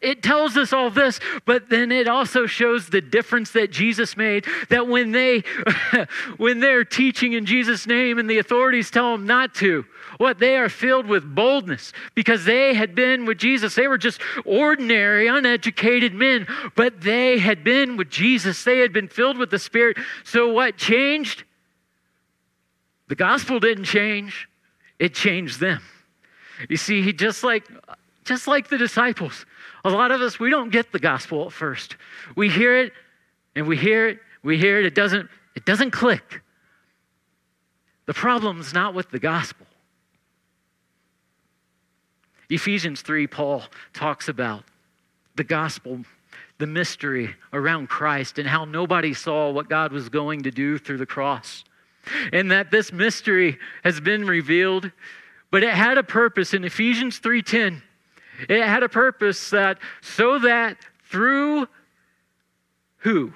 It 0.00 0.22
tells 0.22 0.56
us 0.56 0.72
all 0.72 0.90
this, 0.90 1.18
but 1.44 1.68
then 1.68 1.90
it 1.90 2.06
also 2.06 2.46
shows 2.46 2.88
the 2.88 3.00
difference 3.00 3.50
that 3.50 3.72
Jesus 3.72 4.16
made. 4.16 4.46
That 4.68 4.86
when 4.86 5.10
they 5.10 5.42
when 6.36 6.60
they're 6.60 6.84
teaching 6.84 7.32
in 7.32 7.46
Jesus' 7.46 7.86
name 7.86 8.18
and 8.18 8.30
the 8.30 8.38
authorities 8.38 8.90
tell 8.90 9.12
them 9.12 9.26
not 9.26 9.54
to, 9.56 9.84
what 10.18 10.38
they 10.38 10.56
are 10.56 10.68
filled 10.68 11.06
with 11.06 11.34
boldness 11.34 11.92
because 12.14 12.44
they 12.44 12.74
had 12.74 12.94
been 12.94 13.26
with 13.26 13.38
Jesus. 13.38 13.74
They 13.74 13.88
were 13.88 13.98
just 13.98 14.20
ordinary, 14.44 15.26
uneducated 15.26 16.14
men, 16.14 16.46
but 16.76 17.00
they 17.00 17.38
had 17.38 17.64
been 17.64 17.96
with 17.96 18.08
Jesus. 18.08 18.62
They 18.62 18.78
had 18.78 18.92
been 18.92 19.08
filled 19.08 19.36
with 19.36 19.50
the 19.50 19.58
Spirit. 19.58 19.96
So 20.22 20.52
what 20.52 20.76
changed? 20.76 21.42
The 23.08 23.16
gospel 23.16 23.58
didn't 23.58 23.84
change. 23.84 24.48
It 25.00 25.12
changed 25.12 25.58
them. 25.58 25.82
You 26.68 26.76
see, 26.76 27.02
he 27.02 27.12
just 27.12 27.42
like 27.42 27.66
just 28.24 28.46
like 28.46 28.68
the 28.68 28.78
disciples. 28.78 29.44
A 29.84 29.90
lot 29.90 30.12
of 30.12 30.20
us, 30.20 30.38
we 30.38 30.50
don't 30.50 30.70
get 30.70 30.92
the 30.92 30.98
gospel 30.98 31.46
at 31.46 31.52
first. 31.52 31.96
We 32.36 32.48
hear 32.48 32.78
it 32.78 32.92
and 33.56 33.66
we 33.66 33.76
hear 33.76 34.08
it, 34.08 34.18
we 34.42 34.58
hear 34.58 34.78
it, 34.78 34.86
it 34.86 34.94
doesn't, 34.94 35.28
it 35.54 35.64
doesn't 35.64 35.90
click. 35.90 36.42
The 38.06 38.14
problem's 38.14 38.72
not 38.72 38.94
with 38.94 39.10
the 39.10 39.18
gospel. 39.18 39.66
Ephesians 42.48 43.00
3, 43.02 43.26
Paul 43.26 43.62
talks 43.94 44.28
about 44.28 44.64
the 45.36 45.44
gospel, 45.44 46.00
the 46.58 46.66
mystery 46.66 47.34
around 47.52 47.88
Christ, 47.88 48.38
and 48.38 48.46
how 48.46 48.64
nobody 48.64 49.14
saw 49.14 49.50
what 49.50 49.68
God 49.68 49.92
was 49.92 50.08
going 50.08 50.42
to 50.42 50.50
do 50.50 50.78
through 50.78 50.98
the 50.98 51.06
cross. 51.06 51.64
And 52.32 52.50
that 52.50 52.70
this 52.70 52.92
mystery 52.92 53.58
has 53.84 54.00
been 54.00 54.26
revealed, 54.26 54.90
but 55.50 55.62
it 55.62 55.72
had 55.72 55.98
a 55.98 56.02
purpose 56.02 56.52
in 56.52 56.64
Ephesians 56.64 57.20
3:10. 57.20 57.82
It 58.48 58.62
had 58.62 58.82
a 58.82 58.88
purpose 58.88 59.50
that 59.50 59.78
so 60.00 60.38
that 60.40 60.78
through 61.04 61.68
who? 62.98 63.32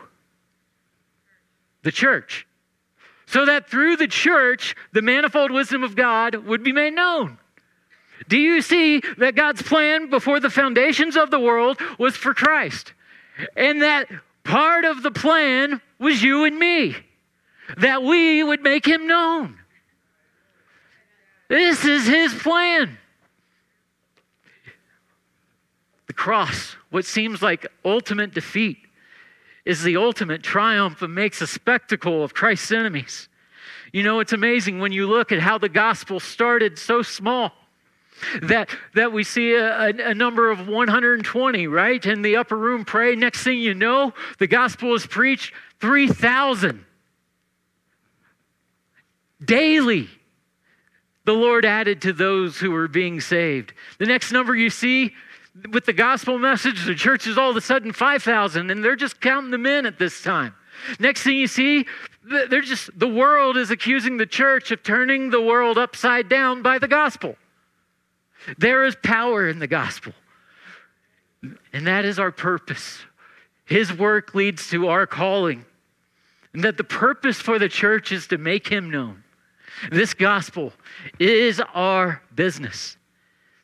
The 1.83 1.93
church. 1.93 2.47
So 3.27 3.45
that 3.45 3.69
through 3.69 3.97
the 3.97 4.07
church, 4.07 4.77
the 4.93 5.03
manifold 5.03 5.51
wisdom 5.51 5.83
of 5.83 5.97
God 5.97 6.35
would 6.35 6.63
be 6.63 6.73
made 6.73 6.95
known. 6.95 7.39
Do 8.29 8.39
you 8.39 8.61
see 8.63 9.03
that 9.19 9.35
God's 9.35 9.63
plan 9.63 10.09
before 10.11 10.41
the 10.41 10.51
foundations 10.51 11.17
of 11.17 11.31
the 11.31 11.41
world 11.41 11.79
was 11.99 12.17
for 12.17 12.35
Christ? 12.35 12.93
And 13.57 13.83
that 13.83 14.09
part 14.45 14.85
of 14.85 15.03
the 15.03 15.11
plan 15.11 15.81
was 15.99 16.23
you 16.23 16.45
and 16.45 16.59
me, 16.59 16.97
that 17.79 18.03
we 18.03 18.43
would 18.43 18.63
make 18.63 18.87
him 18.87 19.07
known. 19.07 19.59
This 21.49 21.85
is 21.85 22.07
his 22.07 22.35
plan. 22.35 22.97
The 26.06 26.06
cross, 26.17 26.77
what 26.91 27.05
seems 27.05 27.43
like 27.43 27.67
ultimate 27.85 28.35
defeat, 28.35 28.79
is 29.65 29.83
the 29.83 29.97
ultimate 29.97 30.43
triumph 30.43 31.03
and 31.03 31.15
makes 31.15 31.41
a 31.41 31.47
spectacle 31.47 32.23
of 32.23 32.35
Christ's 32.35 32.73
enemies. 32.73 33.29
You 33.93 34.03
know, 34.03 34.21
it's 34.21 34.33
amazing 34.33 34.79
when 34.79 34.93
you 34.93 35.07
look 35.07 35.33
at 35.33 35.41
how 35.41 35.59
the 35.59 35.69
gospel 35.69 36.21
started 36.21 36.79
so 36.79 37.03
small. 37.03 37.53
That, 38.43 38.71
that 38.95 39.13
we 39.13 39.25
see 39.25 39.53
a, 39.55 39.89
a, 39.89 40.15
number 40.15 40.51
of 40.51 40.67
120, 40.67 41.67
right? 41.67 42.07
In 42.07 42.23
the 42.23 42.37
upper 42.37 42.57
room 42.57 42.87
pray. 42.87 43.15
Next 43.15 43.43
thing 43.43 43.59
you 43.59 43.75
know, 43.75 44.15
the 44.39 44.47
gospel 44.47 44.95
is 44.95 45.07
preached 45.07 45.53
3,000. 45.81 46.83
Daily, 49.45 50.09
the 51.27 51.35
Lord 51.35 51.67
added 51.67 52.03
to 52.03 52.13
those 52.13 52.57
who 52.57 52.71
were 52.71 52.89
being 52.89 53.21
saved. 53.21 53.75
The 53.99 54.07
next 54.07 54.33
number 54.33 54.55
you 54.55 54.71
see, 54.71 55.13
with 55.71 55.87
the 55.87 55.93
gospel 55.93 56.39
message, 56.39 56.85
the 56.85 56.95
church 56.95 57.27
is 57.27 57.39
all 57.39 57.51
of 57.51 57.57
a 57.57 57.61
sudden 57.61 57.93
5,000, 57.93 58.71
and 58.71 58.85
they're 58.85 58.97
just 58.97 59.21
counting 59.21 59.51
them 59.51 59.67
in 59.67 59.87
at 59.87 59.99
this 59.99 60.23
time. 60.23 60.55
Next 60.99 61.23
thing 61.23 61.37
you 61.37 61.47
see, 61.47 61.87
they're 62.23 62.61
just, 62.61 62.97
the 62.99 63.09
world 63.09 63.57
is 63.57 63.71
accusing 63.71 64.17
the 64.17 64.27
church 64.27 64.71
of 64.71 64.83
turning 64.83 65.31
the 65.31 65.41
world 65.41 65.79
upside 65.79 66.29
down 66.29 66.63
by 66.63 66.79
the 66.79 66.89
gospel. 66.89 67.37
There 68.59 68.85
is 68.85 68.97
power 69.03 69.49
in 69.49 69.59
the 69.59 69.67
gospel, 69.67 70.13
and 71.73 71.87
that 71.87 72.05
is 72.05 72.19
our 72.19 72.31
purpose. 72.31 73.01
His 73.65 73.93
work 73.93 74.35
leads 74.35 74.69
to 74.71 74.89
our 74.89 75.07
calling, 75.07 75.65
and 76.53 76.63
that 76.65 76.77
the 76.77 76.85
purpose 76.85 77.41
for 77.41 77.59
the 77.59 77.69
church 77.69 78.13
is 78.13 78.27
to 78.29 78.39
make 78.39 78.69
him 78.69 78.91
known. 78.91 79.25
This 79.91 80.15
gospel 80.15 80.73
is 81.19 81.61
our 81.75 82.23
business. 82.35 82.97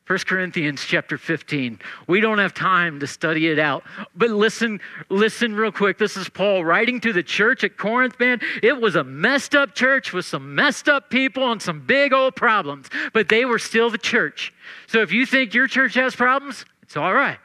1 0.08 0.18
Corinthians 0.26 0.84
chapter 0.84 1.16
15. 1.16 1.78
We 2.08 2.20
don't 2.20 2.38
have 2.38 2.52
time 2.52 2.98
to 3.00 3.06
study 3.06 3.48
it 3.48 3.58
out. 3.60 3.84
But 4.16 4.30
listen, 4.30 4.80
listen 5.08 5.54
real 5.54 5.70
quick. 5.70 5.96
This 5.96 6.16
is 6.16 6.28
Paul 6.28 6.64
writing 6.64 7.00
to 7.00 7.12
the 7.12 7.22
church 7.22 7.62
at 7.62 7.76
Corinth, 7.76 8.18
man. 8.18 8.40
It 8.64 8.80
was 8.80 8.96
a 8.96 9.04
messed 9.04 9.54
up 9.54 9.76
church 9.76 10.12
with 10.12 10.24
some 10.24 10.56
messed 10.56 10.88
up 10.88 11.08
people 11.08 11.52
and 11.52 11.62
some 11.62 11.86
big 11.86 12.12
old 12.12 12.34
problems, 12.34 12.88
but 13.12 13.28
they 13.28 13.44
were 13.44 13.60
still 13.60 13.90
the 13.90 13.98
church. 13.98 14.52
So 14.88 15.02
if 15.02 15.12
you 15.12 15.24
think 15.24 15.54
your 15.54 15.68
church 15.68 15.94
has 15.94 16.16
problems, 16.16 16.64
it's 16.82 16.96
all 16.96 17.14
right. 17.14 17.38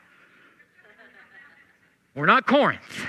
We're 2.16 2.26
not 2.26 2.48
Corinth. 2.48 3.06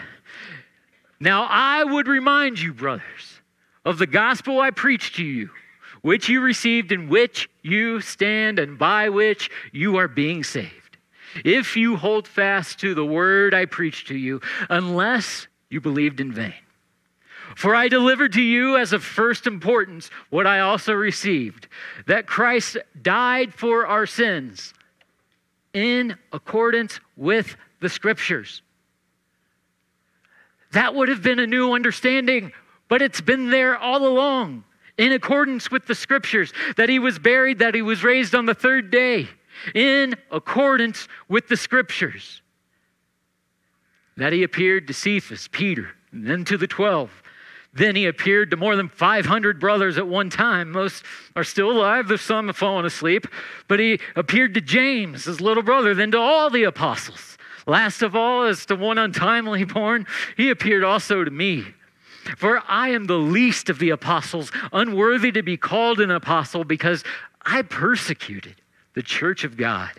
Now, 1.21 1.47
I 1.49 1.83
would 1.85 2.07
remind 2.07 2.61
you, 2.61 2.75
brothers, 2.75 3.41
of 3.85 3.97
the 3.97 4.07
gospel 4.07 4.61
I 4.61 4.71
preached 4.71 5.17
to 5.17 5.25
you 5.25 5.49
which 6.03 6.29
you 6.29 6.41
received, 6.41 6.93
in 6.93 7.09
which 7.09 7.49
you 7.63 8.01
stand, 8.01 8.59
and 8.59 8.79
by 8.79 9.09
which 9.09 9.51
you 9.73 9.97
are 9.97 10.09
being 10.09 10.45
saved. 10.45 10.97
If 11.45 11.77
you 11.77 11.97
hold 11.97 12.27
fast 12.27 12.79
to 12.81 12.95
the 12.95 13.05
word 13.05 13.55
I 13.55 13.67
preached 13.67 14.09
to 14.09 14.17
you, 14.17 14.41
unless 14.69 15.47
you 15.69 15.81
believed 15.81 16.21
in 16.21 16.33
vain. 16.33 16.55
For 17.57 17.75
I 17.75 17.89
delivered 17.89 18.33
to 18.35 18.43
you 18.43 18.77
as 18.77 18.93
of 18.93 19.03
first 19.03 19.47
importance 19.47 20.11
what 20.31 20.47
I 20.47 20.61
also 20.61 20.93
received 20.93 21.69
that 22.07 22.27
Christ 22.27 22.77
died 23.01 23.55
for 23.55 23.87
our 23.87 24.07
sins 24.07 24.75
in 25.73 26.17
accordance 26.33 27.01
with 27.17 27.57
the 27.81 27.89
scriptures. 27.89 28.63
That 30.73 30.95
would 30.95 31.09
have 31.09 31.23
been 31.23 31.39
a 31.39 31.47
new 31.47 31.73
understanding, 31.73 32.53
but 32.89 33.03
it's 33.03 33.21
been 33.21 33.51
there 33.51 33.77
all 33.77 34.07
along 34.07 34.65
in 34.99 35.13
accordance 35.13 35.71
with 35.71 35.87
the 35.87 35.95
scriptures, 35.95 36.53
that 36.77 36.89
he 36.89 36.99
was 36.99 37.19
buried, 37.19 37.61
that 37.61 37.75
he 37.75 37.83
was 37.83 38.05
raised 38.05 38.35
on 38.35 38.47
the 38.47 38.55
third 38.55 38.91
day, 38.91 39.29
in 39.75 40.15
accordance 40.31 41.09
with 41.29 41.49
the 41.49 41.57
scriptures. 41.57 42.43
That 44.17 44.33
he 44.33 44.43
appeared 44.43 44.89
to 44.89 44.95
Cephas, 44.95 45.49
Peter, 45.49 45.91
and 46.11 46.27
then 46.27 46.45
to 46.47 46.59
the 46.59 46.67
12. 46.67 47.23
Then 47.75 47.95
he 47.95 48.07
appeared 48.07 48.51
to 48.51 48.57
more 48.57 48.75
than 48.75 48.89
500 48.89 49.61
brothers 49.61 49.99
at 49.99 50.09
one 50.09 50.31
time. 50.31 50.73
Most 50.73 51.05
are 51.37 51.45
still 51.45 51.71
alive, 51.71 52.09
there's 52.09 52.23
some 52.23 52.49
have 52.49 52.57
fallen 52.57 52.85
asleep. 52.85 53.27
But 53.69 53.79
he 53.79 54.01
appeared 54.17 54.55
to 54.55 54.61
James, 54.61 55.27
his 55.27 55.41
little 55.41 55.63
brother, 55.63 55.95
then 55.95 56.11
to 56.11 56.19
all 56.19 56.51
the 56.51 56.65
apostles. 56.65 57.39
Last 57.67 58.03
of 58.03 58.17
all, 58.17 58.45
as 58.45 58.67
to 58.67 58.75
one 58.75 58.99
untimely 58.99 59.65
born, 59.65 60.07
he 60.37 60.51
appeared 60.51 60.83
also 60.83 61.23
to 61.23 61.31
me. 61.31 61.67
For 62.37 62.63
I 62.69 62.91
am 62.91 63.07
the 63.07 63.19
least 63.19 63.71
of 63.71 63.79
the 63.79 63.91
apostles, 63.91 64.53
unworthy 64.73 65.33
to 65.33 65.43
be 65.43 65.57
called 65.57 66.01
an 66.01 66.11
apostle 66.11 66.65
because 66.65 67.05
I 67.43 67.63
persecuted 67.63 68.57
the 68.95 69.03
church 69.03 69.45
of 69.45 69.57
God. 69.57 69.91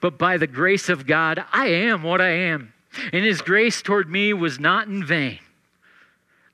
But 0.00 0.18
by 0.18 0.36
the 0.36 0.46
grace 0.46 0.88
of 0.88 1.06
God, 1.06 1.42
I 1.52 1.68
am 1.68 2.02
what 2.02 2.20
I 2.20 2.30
am. 2.30 2.72
And 3.12 3.24
his 3.24 3.40
grace 3.40 3.82
toward 3.82 4.10
me 4.10 4.32
was 4.32 4.58
not 4.60 4.88
in 4.88 5.04
vain. 5.04 5.38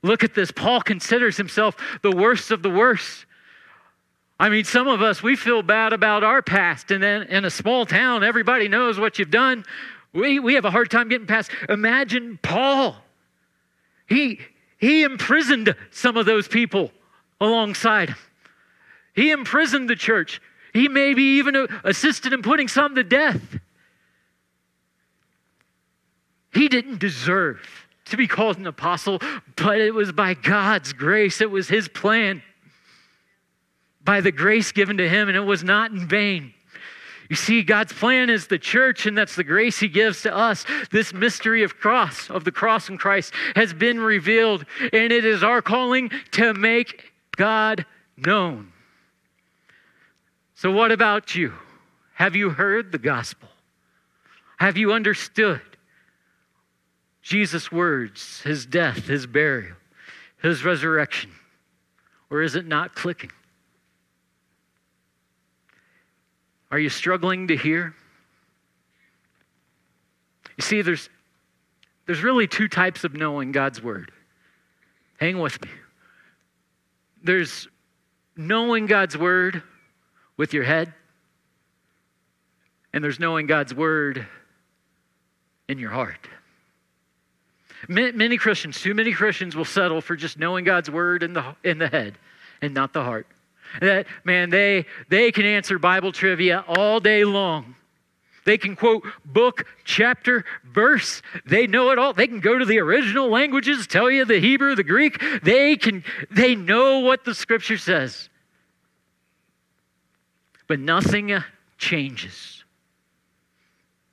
Look 0.01 0.23
at 0.23 0.35
this. 0.35 0.51
Paul 0.51 0.81
considers 0.81 1.37
himself 1.37 1.75
the 2.01 2.11
worst 2.11 2.51
of 2.51 2.63
the 2.63 2.69
worst. 2.69 3.25
I 4.39 4.49
mean, 4.49 4.63
some 4.63 4.87
of 4.87 5.01
us, 5.01 5.23
we 5.23 5.35
feel 5.35 5.63
bad 5.63 5.93
about 5.93 6.23
our 6.23 6.41
past. 6.41 6.91
And 6.91 7.01
then 7.01 7.23
in 7.23 7.43
a 7.43 7.49
small 7.49 7.85
town, 7.85 8.23
everybody 8.23 8.67
knows 8.67 8.99
what 8.99 9.17
you've 9.17 9.31
done. 9.31 9.65
We, 10.13 10.39
we 10.39 10.53
have 10.53 10.65
a 10.65 10.71
hard 10.71 10.91
time 10.91 11.09
getting 11.09 11.27
past. 11.27 11.51
Imagine 11.69 12.39
Paul. 12.41 12.95
He, 14.07 14.39
he 14.77 15.03
imprisoned 15.03 15.75
some 15.91 16.17
of 16.17 16.25
those 16.25 16.47
people 16.47 16.91
alongside. 17.41 18.15
He 19.13 19.31
imprisoned 19.31 19.89
the 19.89 19.95
church. 19.95 20.41
He 20.73 20.87
maybe 20.87 21.23
even 21.23 21.67
assisted 21.83 22.33
in 22.33 22.41
putting 22.41 22.67
some 22.67 22.95
to 22.95 23.03
death. 23.03 23.41
He 26.53 26.67
didn't 26.67 26.99
deserve 26.99 27.59
to 28.05 28.17
be 28.17 28.27
called 28.27 28.57
an 28.57 28.67
apostle, 28.67 29.19
but 29.55 29.79
it 29.79 29.93
was 29.93 30.11
by 30.11 30.33
God's 30.33 30.93
grace. 30.93 31.41
It 31.41 31.51
was 31.51 31.67
his 31.67 31.87
plan. 31.87 32.41
By 34.03 34.21
the 34.21 34.31
grace 34.31 34.71
given 34.71 34.97
to 34.97 35.09
him, 35.09 35.27
and 35.27 35.35
it 35.35 35.41
was 35.41 35.63
not 35.63 35.91
in 35.91 36.07
vain. 36.07 36.53
You 37.29 37.35
see, 37.35 37.61
God's 37.61 37.93
plan 37.93 38.29
is 38.29 38.47
the 38.47 38.59
church, 38.59 39.05
and 39.05 39.17
that's 39.17 39.35
the 39.35 39.43
grace 39.43 39.79
He 39.79 39.87
gives 39.87 40.21
to 40.21 40.35
us. 40.35 40.65
This 40.91 41.13
mystery 41.13 41.63
of 41.63 41.77
cross, 41.77 42.29
of 42.29 42.43
the 42.43 42.51
cross 42.51 42.89
in 42.89 42.97
Christ, 42.97 43.33
has 43.55 43.73
been 43.73 43.99
revealed, 43.99 44.65
and 44.79 45.11
it 45.11 45.25
is 45.25 45.43
our 45.43 45.61
calling 45.61 46.09
to 46.31 46.53
make 46.53 47.11
God 47.35 47.85
known. 48.15 48.71
So, 50.55 50.71
what 50.71 50.91
about 50.91 51.35
you? 51.35 51.53
Have 52.13 52.35
you 52.35 52.49
heard 52.49 52.91
the 52.91 52.97
gospel? 52.97 53.49
Have 54.57 54.77
you 54.77 54.91
understood 54.91 55.61
Jesus' 57.21 57.71
words, 57.71 58.41
His 58.41 58.65
death, 58.65 59.05
His 59.05 59.27
burial, 59.27 59.75
His 60.41 60.63
resurrection? 60.63 61.31
Or 62.29 62.41
is 62.41 62.55
it 62.55 62.65
not 62.65 62.95
clicking? 62.95 63.31
Are 66.71 66.79
you 66.79 66.89
struggling 66.89 67.47
to 67.47 67.57
hear? 67.57 67.95
You 70.57 70.61
see, 70.61 70.81
there's, 70.81 71.09
there's 72.05 72.23
really 72.23 72.47
two 72.47 72.67
types 72.67 73.03
of 73.03 73.13
knowing 73.13 73.51
God's 73.51 73.81
word. 73.81 74.11
Hang 75.19 75.39
with 75.39 75.61
me. 75.63 75.69
There's 77.23 77.67
knowing 78.35 78.85
God's 78.85 79.17
word 79.17 79.63
with 80.35 80.53
your 80.53 80.63
head, 80.63 80.93
and 82.93 83.03
there's 83.03 83.19
knowing 83.19 83.47
God's 83.47 83.73
word 83.73 84.27
in 85.67 85.79
your 85.79 85.91
heart. 85.91 86.27
Many 87.87 88.37
Christians, 88.37 88.81
too 88.81 88.93
many 88.93 89.13
Christians 89.13 89.55
will 89.55 89.65
settle 89.65 90.01
for 90.01 90.15
just 90.15 90.39
knowing 90.39 90.65
God's 90.65 90.89
word 90.89 91.23
in 91.23 91.33
the, 91.33 91.55
in 91.63 91.77
the 91.77 91.87
head 91.87 92.17
and 92.61 92.73
not 92.73 92.93
the 92.93 93.03
heart. 93.03 93.27
That 93.81 94.07
man, 94.23 94.49
they 94.49 94.85
they 95.09 95.31
can 95.31 95.45
answer 95.45 95.79
Bible 95.79 96.11
trivia 96.11 96.63
all 96.67 96.99
day 96.99 97.23
long. 97.23 97.75
They 98.47 98.57
can 98.57 98.77
quote 98.77 99.03
book, 99.25 99.65
chapter, 99.83 100.45
verse. 100.63 101.21
They 101.45 101.67
know 101.67 101.91
it 101.91 101.99
all. 101.99 102.13
They 102.13 102.27
can 102.27 102.39
go 102.39 102.57
to 102.57 102.63
the 102.63 102.79
original 102.79 103.29
languages, 103.29 103.87
tell 103.87 104.09
you 104.09 104.23
the 104.23 104.39
Hebrew, 104.39 104.73
the 104.73 104.85
Greek. 104.85 105.21
They 105.43 105.75
can 105.75 106.05
they 106.31 106.55
know 106.55 106.99
what 106.99 107.25
the 107.25 107.35
scripture 107.35 107.77
says. 107.77 108.29
But 110.67 110.79
nothing 110.79 111.33
uh, 111.33 111.41
changes. 111.77 112.63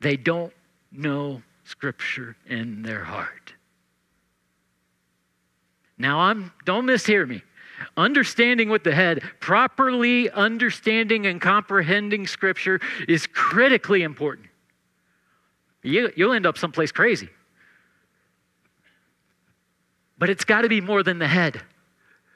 They 0.01 0.17
don't 0.17 0.53
know 0.91 1.43
scripture 1.63 2.37
in 2.47 2.83
their 2.83 3.05
heart. 3.05 3.55
Now 5.97 6.21
I'm 6.21 6.53
don't 6.65 6.87
mishear 6.87 7.29
me 7.29 7.43
understanding 7.97 8.69
with 8.69 8.85
the 8.85 8.95
head, 8.95 9.23
properly 9.41 10.31
understanding 10.31 11.27
and 11.27 11.41
comprehending 11.41 12.27
Scripture 12.27 12.81
is 13.09 13.27
critically 13.27 14.03
important. 14.03 14.49
You, 15.83 16.13
will 16.17 16.33
end 16.33 16.47
up 16.47 16.59
someplace 16.59 16.93
crazy. 16.93 17.29
But 20.19 20.31
it's 20.31 20.45
got 20.45 20.63
to 20.63 20.69
be 20.69 20.81
more 20.81 21.03
than 21.03 21.19
the 21.19 21.29
head. 21.29 21.61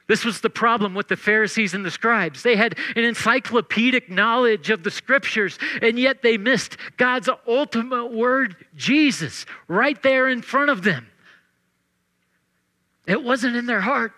This 0.09 0.25
was 0.25 0.41
the 0.41 0.49
problem 0.49 0.95
with 0.95 1.07
the 1.07 1.15
Pharisees 1.15 1.75
and 1.75 1.85
the 1.85 1.91
scribes. 1.91 2.41
They 2.41 2.55
had 2.55 2.77
an 2.95 3.03
encyclopedic 3.03 4.09
knowledge 4.09 4.71
of 4.71 4.81
the 4.81 4.89
scriptures, 4.89 5.59
and 5.83 5.99
yet 5.99 6.23
they 6.23 6.35
missed 6.35 6.77
God's 6.97 7.29
ultimate 7.47 8.11
word, 8.11 8.55
Jesus, 8.75 9.45
right 9.67 10.01
there 10.01 10.27
in 10.27 10.41
front 10.41 10.71
of 10.71 10.81
them. 10.81 11.07
It 13.05 13.23
wasn't 13.23 13.55
in 13.55 13.67
their 13.67 13.81
heart. 13.81 14.13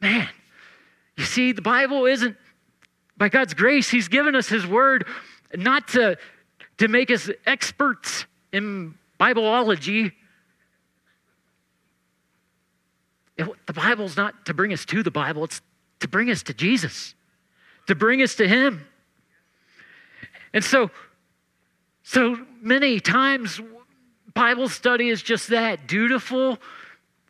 Man, 0.00 0.28
you 1.20 1.26
see, 1.26 1.52
the 1.52 1.60
Bible 1.60 2.06
isn't, 2.06 2.34
by 3.18 3.28
God's 3.28 3.52
grace, 3.52 3.90
He's 3.90 4.08
given 4.08 4.34
us 4.34 4.48
His 4.48 4.66
Word 4.66 5.06
not 5.54 5.88
to, 5.88 6.16
to 6.78 6.88
make 6.88 7.10
us 7.10 7.28
experts 7.46 8.24
in 8.52 8.94
Bibleology. 9.20 10.12
The 13.36 13.72
Bible's 13.74 14.16
not 14.16 14.46
to 14.46 14.54
bring 14.54 14.72
us 14.72 14.86
to 14.86 15.02
the 15.02 15.10
Bible, 15.10 15.44
it's 15.44 15.60
to 16.00 16.08
bring 16.08 16.30
us 16.30 16.42
to 16.44 16.54
Jesus, 16.54 17.14
to 17.86 17.94
bring 17.94 18.22
us 18.22 18.34
to 18.36 18.48
Him. 18.48 18.86
And 20.54 20.64
so, 20.64 20.90
so 22.02 22.38
many 22.62 22.98
times, 22.98 23.60
Bible 24.32 24.70
study 24.70 25.10
is 25.10 25.22
just 25.22 25.48
that 25.48 25.86
dutiful 25.86 26.58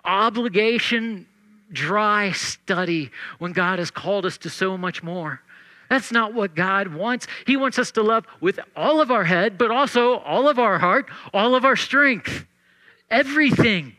obligation 0.04 1.26
dry 1.72 2.32
study 2.32 3.10
when 3.38 3.52
God 3.52 3.78
has 3.78 3.90
called 3.90 4.26
us 4.26 4.38
to 4.38 4.50
so 4.50 4.76
much 4.76 5.02
more. 5.02 5.40
That's 5.88 6.12
not 6.12 6.34
what 6.34 6.54
God 6.54 6.94
wants. 6.94 7.26
He 7.46 7.56
wants 7.56 7.78
us 7.78 7.90
to 7.92 8.02
love 8.02 8.24
with 8.40 8.60
all 8.76 9.00
of 9.00 9.10
our 9.10 9.24
head, 9.24 9.58
but 9.58 9.70
also 9.70 10.18
all 10.18 10.48
of 10.48 10.58
our 10.58 10.78
heart, 10.78 11.10
all 11.34 11.54
of 11.54 11.64
our 11.64 11.76
strength, 11.76 12.46
everything. 13.10 13.96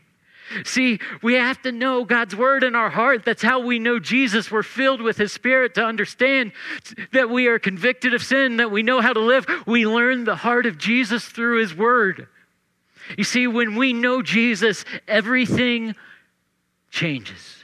See, 0.64 0.98
we 1.22 1.34
have 1.34 1.60
to 1.62 1.72
know 1.72 2.04
God's 2.04 2.36
word 2.36 2.64
in 2.64 2.74
our 2.74 2.90
heart. 2.90 3.24
That's 3.24 3.42
how 3.42 3.60
we 3.60 3.78
know 3.78 3.98
Jesus. 3.98 4.50
We're 4.50 4.62
filled 4.62 5.00
with 5.00 5.16
his 5.16 5.32
spirit 5.32 5.74
to 5.74 5.84
understand 5.84 6.52
that 7.12 7.30
we 7.30 7.46
are 7.46 7.58
convicted 7.58 8.14
of 8.14 8.22
sin, 8.22 8.56
that 8.58 8.70
we 8.70 8.82
know 8.82 9.00
how 9.00 9.12
to 9.12 9.20
live. 9.20 9.46
We 9.66 9.86
learn 9.86 10.24
the 10.24 10.36
heart 10.36 10.66
of 10.66 10.78
Jesus 10.78 11.24
through 11.24 11.60
his 11.60 11.74
word. 11.74 12.26
You 13.16 13.24
see, 13.24 13.46
when 13.46 13.76
we 13.76 13.92
know 13.92 14.22
Jesus, 14.22 14.84
everything 15.08 15.94
changes. 16.90 17.61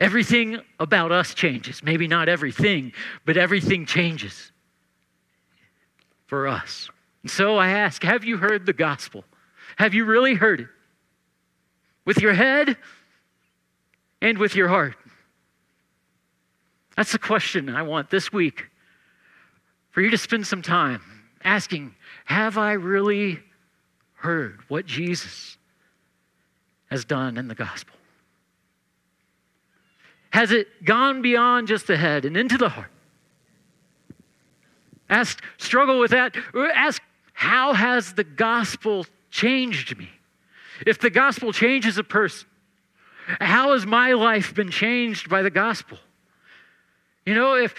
Everything 0.00 0.60
about 0.78 1.12
us 1.12 1.34
changes. 1.34 1.82
Maybe 1.82 2.08
not 2.08 2.28
everything, 2.28 2.92
but 3.26 3.36
everything 3.36 3.84
changes 3.84 4.50
for 6.26 6.48
us. 6.48 6.88
And 7.22 7.30
so 7.30 7.58
I 7.58 7.68
ask 7.70 8.02
Have 8.02 8.24
you 8.24 8.38
heard 8.38 8.64
the 8.64 8.72
gospel? 8.72 9.24
Have 9.76 9.92
you 9.92 10.06
really 10.06 10.34
heard 10.34 10.60
it? 10.60 10.68
With 12.06 12.18
your 12.18 12.32
head 12.32 12.78
and 14.22 14.38
with 14.38 14.54
your 14.54 14.68
heart? 14.68 14.96
That's 16.96 17.12
the 17.12 17.18
question 17.18 17.68
I 17.68 17.82
want 17.82 18.10
this 18.10 18.32
week 18.32 18.68
for 19.90 20.00
you 20.00 20.10
to 20.10 20.18
spend 20.18 20.46
some 20.46 20.62
time 20.62 21.02
asking 21.44 21.94
Have 22.24 22.56
I 22.56 22.72
really 22.72 23.40
heard 24.14 24.60
what 24.68 24.86
Jesus 24.86 25.58
has 26.90 27.04
done 27.04 27.36
in 27.36 27.48
the 27.48 27.54
gospel? 27.54 27.99
Has 30.30 30.52
it 30.52 30.84
gone 30.84 31.22
beyond 31.22 31.68
just 31.68 31.86
the 31.86 31.96
head 31.96 32.24
and 32.24 32.36
into 32.36 32.56
the 32.56 32.68
heart? 32.68 32.90
Ask, 35.08 35.42
struggle 35.58 35.98
with 35.98 36.12
that. 36.12 36.36
Ask, 36.54 37.02
how 37.32 37.72
has 37.72 38.14
the 38.14 38.24
gospel 38.24 39.06
changed 39.30 39.98
me? 39.98 40.08
If 40.86 41.00
the 41.00 41.10
gospel 41.10 41.52
changes 41.52 41.98
a 41.98 42.04
person, 42.04 42.48
how 43.40 43.72
has 43.72 43.84
my 43.84 44.12
life 44.12 44.54
been 44.54 44.70
changed 44.70 45.28
by 45.28 45.42
the 45.42 45.50
gospel? 45.50 45.98
You 47.26 47.34
know, 47.34 47.54
if 47.54 47.74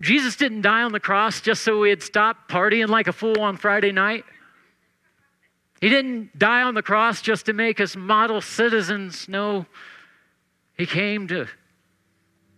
Jesus 0.00 0.36
didn't 0.36 0.62
die 0.62 0.82
on 0.82 0.92
the 0.92 1.00
cross 1.00 1.40
just 1.40 1.62
so 1.62 1.80
we'd 1.80 2.02
stop 2.02 2.48
partying 2.48 2.88
like 2.88 3.06
a 3.06 3.12
fool 3.12 3.40
on 3.40 3.56
Friday 3.56 3.92
night, 3.92 4.24
He 5.80 5.88
didn't 5.88 6.38
die 6.38 6.62
on 6.62 6.74
the 6.74 6.82
cross 6.82 7.22
just 7.22 7.46
to 7.46 7.52
make 7.52 7.80
us 7.80 7.96
model 7.96 8.40
citizens. 8.40 9.28
No, 9.28 9.66
he 10.80 10.86
came 10.86 11.28
to 11.28 11.46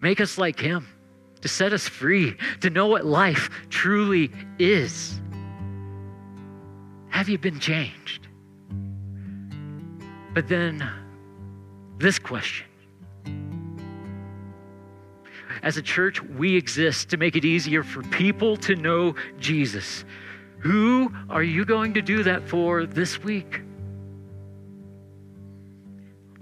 make 0.00 0.20
us 0.20 0.38
like 0.38 0.60
Him, 0.60 0.86
to 1.40 1.48
set 1.48 1.72
us 1.72 1.88
free, 1.88 2.36
to 2.60 2.70
know 2.70 2.86
what 2.86 3.04
life 3.04 3.50
truly 3.68 4.30
is. 4.60 5.20
Have 7.08 7.28
you 7.28 7.36
been 7.36 7.58
changed? 7.58 8.28
But 10.32 10.46
then, 10.46 10.88
this 11.98 12.20
question. 12.20 12.66
As 15.64 15.76
a 15.76 15.82
church, 15.82 16.22
we 16.22 16.56
exist 16.56 17.08
to 17.10 17.16
make 17.16 17.34
it 17.34 17.44
easier 17.44 17.82
for 17.82 18.02
people 18.04 18.56
to 18.58 18.76
know 18.76 19.16
Jesus. 19.40 20.04
Who 20.60 21.12
are 21.28 21.42
you 21.42 21.64
going 21.64 21.94
to 21.94 22.02
do 22.02 22.22
that 22.22 22.48
for 22.48 22.86
this 22.86 23.22
week? 23.24 23.62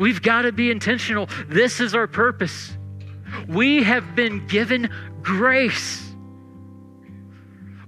We've 0.00 0.22
got 0.22 0.42
to 0.42 0.52
be 0.52 0.70
intentional. 0.70 1.28
This 1.46 1.78
is 1.78 1.94
our 1.94 2.06
purpose. 2.06 2.72
We 3.46 3.82
have 3.82 4.16
been 4.16 4.46
given 4.46 4.88
grace. 5.20 6.02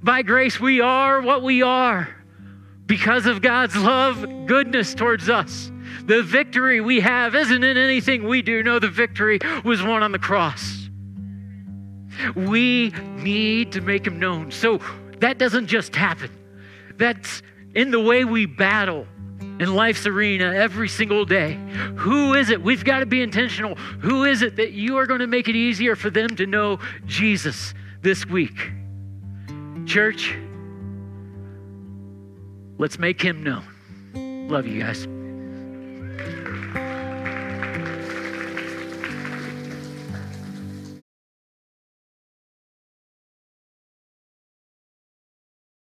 By 0.03 0.21
grace, 0.21 0.61
we 0.61 0.83
are 0.83 1.23
what 1.23 1.43
we 1.43 1.63
are 1.63 2.15
because 2.85 3.25
of 3.25 3.41
God's 3.41 3.75
love, 3.75 4.47
goodness 4.47 4.93
towards 4.95 5.31
us. 5.31 5.73
The 6.05 6.23
victory 6.23 6.83
we 6.83 7.01
have 7.01 7.35
isn't 7.35 7.65
in 7.65 7.79
anything 7.79 8.29
we 8.29 8.43
do. 8.43 8.63
No, 8.63 8.79
the 8.79 8.91
victory 8.91 9.39
was 9.65 9.83
won 9.83 10.03
on 10.03 10.13
the 10.13 10.19
cross. 10.19 10.91
We 12.37 12.91
need 13.17 13.73
to 13.73 13.81
make 13.81 14.07
Him 14.07 14.19
known. 14.19 14.51
So 14.51 14.81
that 15.21 15.39
doesn't 15.39 15.69
just 15.69 15.97
happen, 15.97 16.31
that's 16.99 17.41
in 17.75 17.91
the 17.91 18.01
way 18.01 18.25
we 18.27 18.45
battle 18.45 19.07
in 19.63 19.77
life's 19.77 20.07
arena 20.07 20.53
every 20.53 20.89
single 20.89 21.25
day. 21.25 21.55
Who 21.97 22.35
is 22.35 22.51
it? 22.51 22.61
We've 22.61 22.85
got 22.85 22.99
to 22.99 23.07
be 23.07 23.23
intentional. 23.23 23.77
Who 23.77 24.25
is 24.25 24.43
it 24.43 24.57
that 24.57 24.73
you 24.73 24.97
are 24.97 25.07
going 25.07 25.21
to 25.21 25.29
make 25.29 25.49
it 25.49 25.55
easier 25.55 25.95
for 25.95 26.11
them 26.11 26.35
to 26.37 26.47
know 26.47 26.81
Jesus 27.07 27.73
this 28.01 28.27
week? 28.27 28.73
Church, 29.87 30.37
let's 32.77 32.99
make 32.99 33.23
him 33.23 33.45
known. 33.45 34.49
Love 34.49 34.67
you 34.67 34.81
guys. 34.83 35.07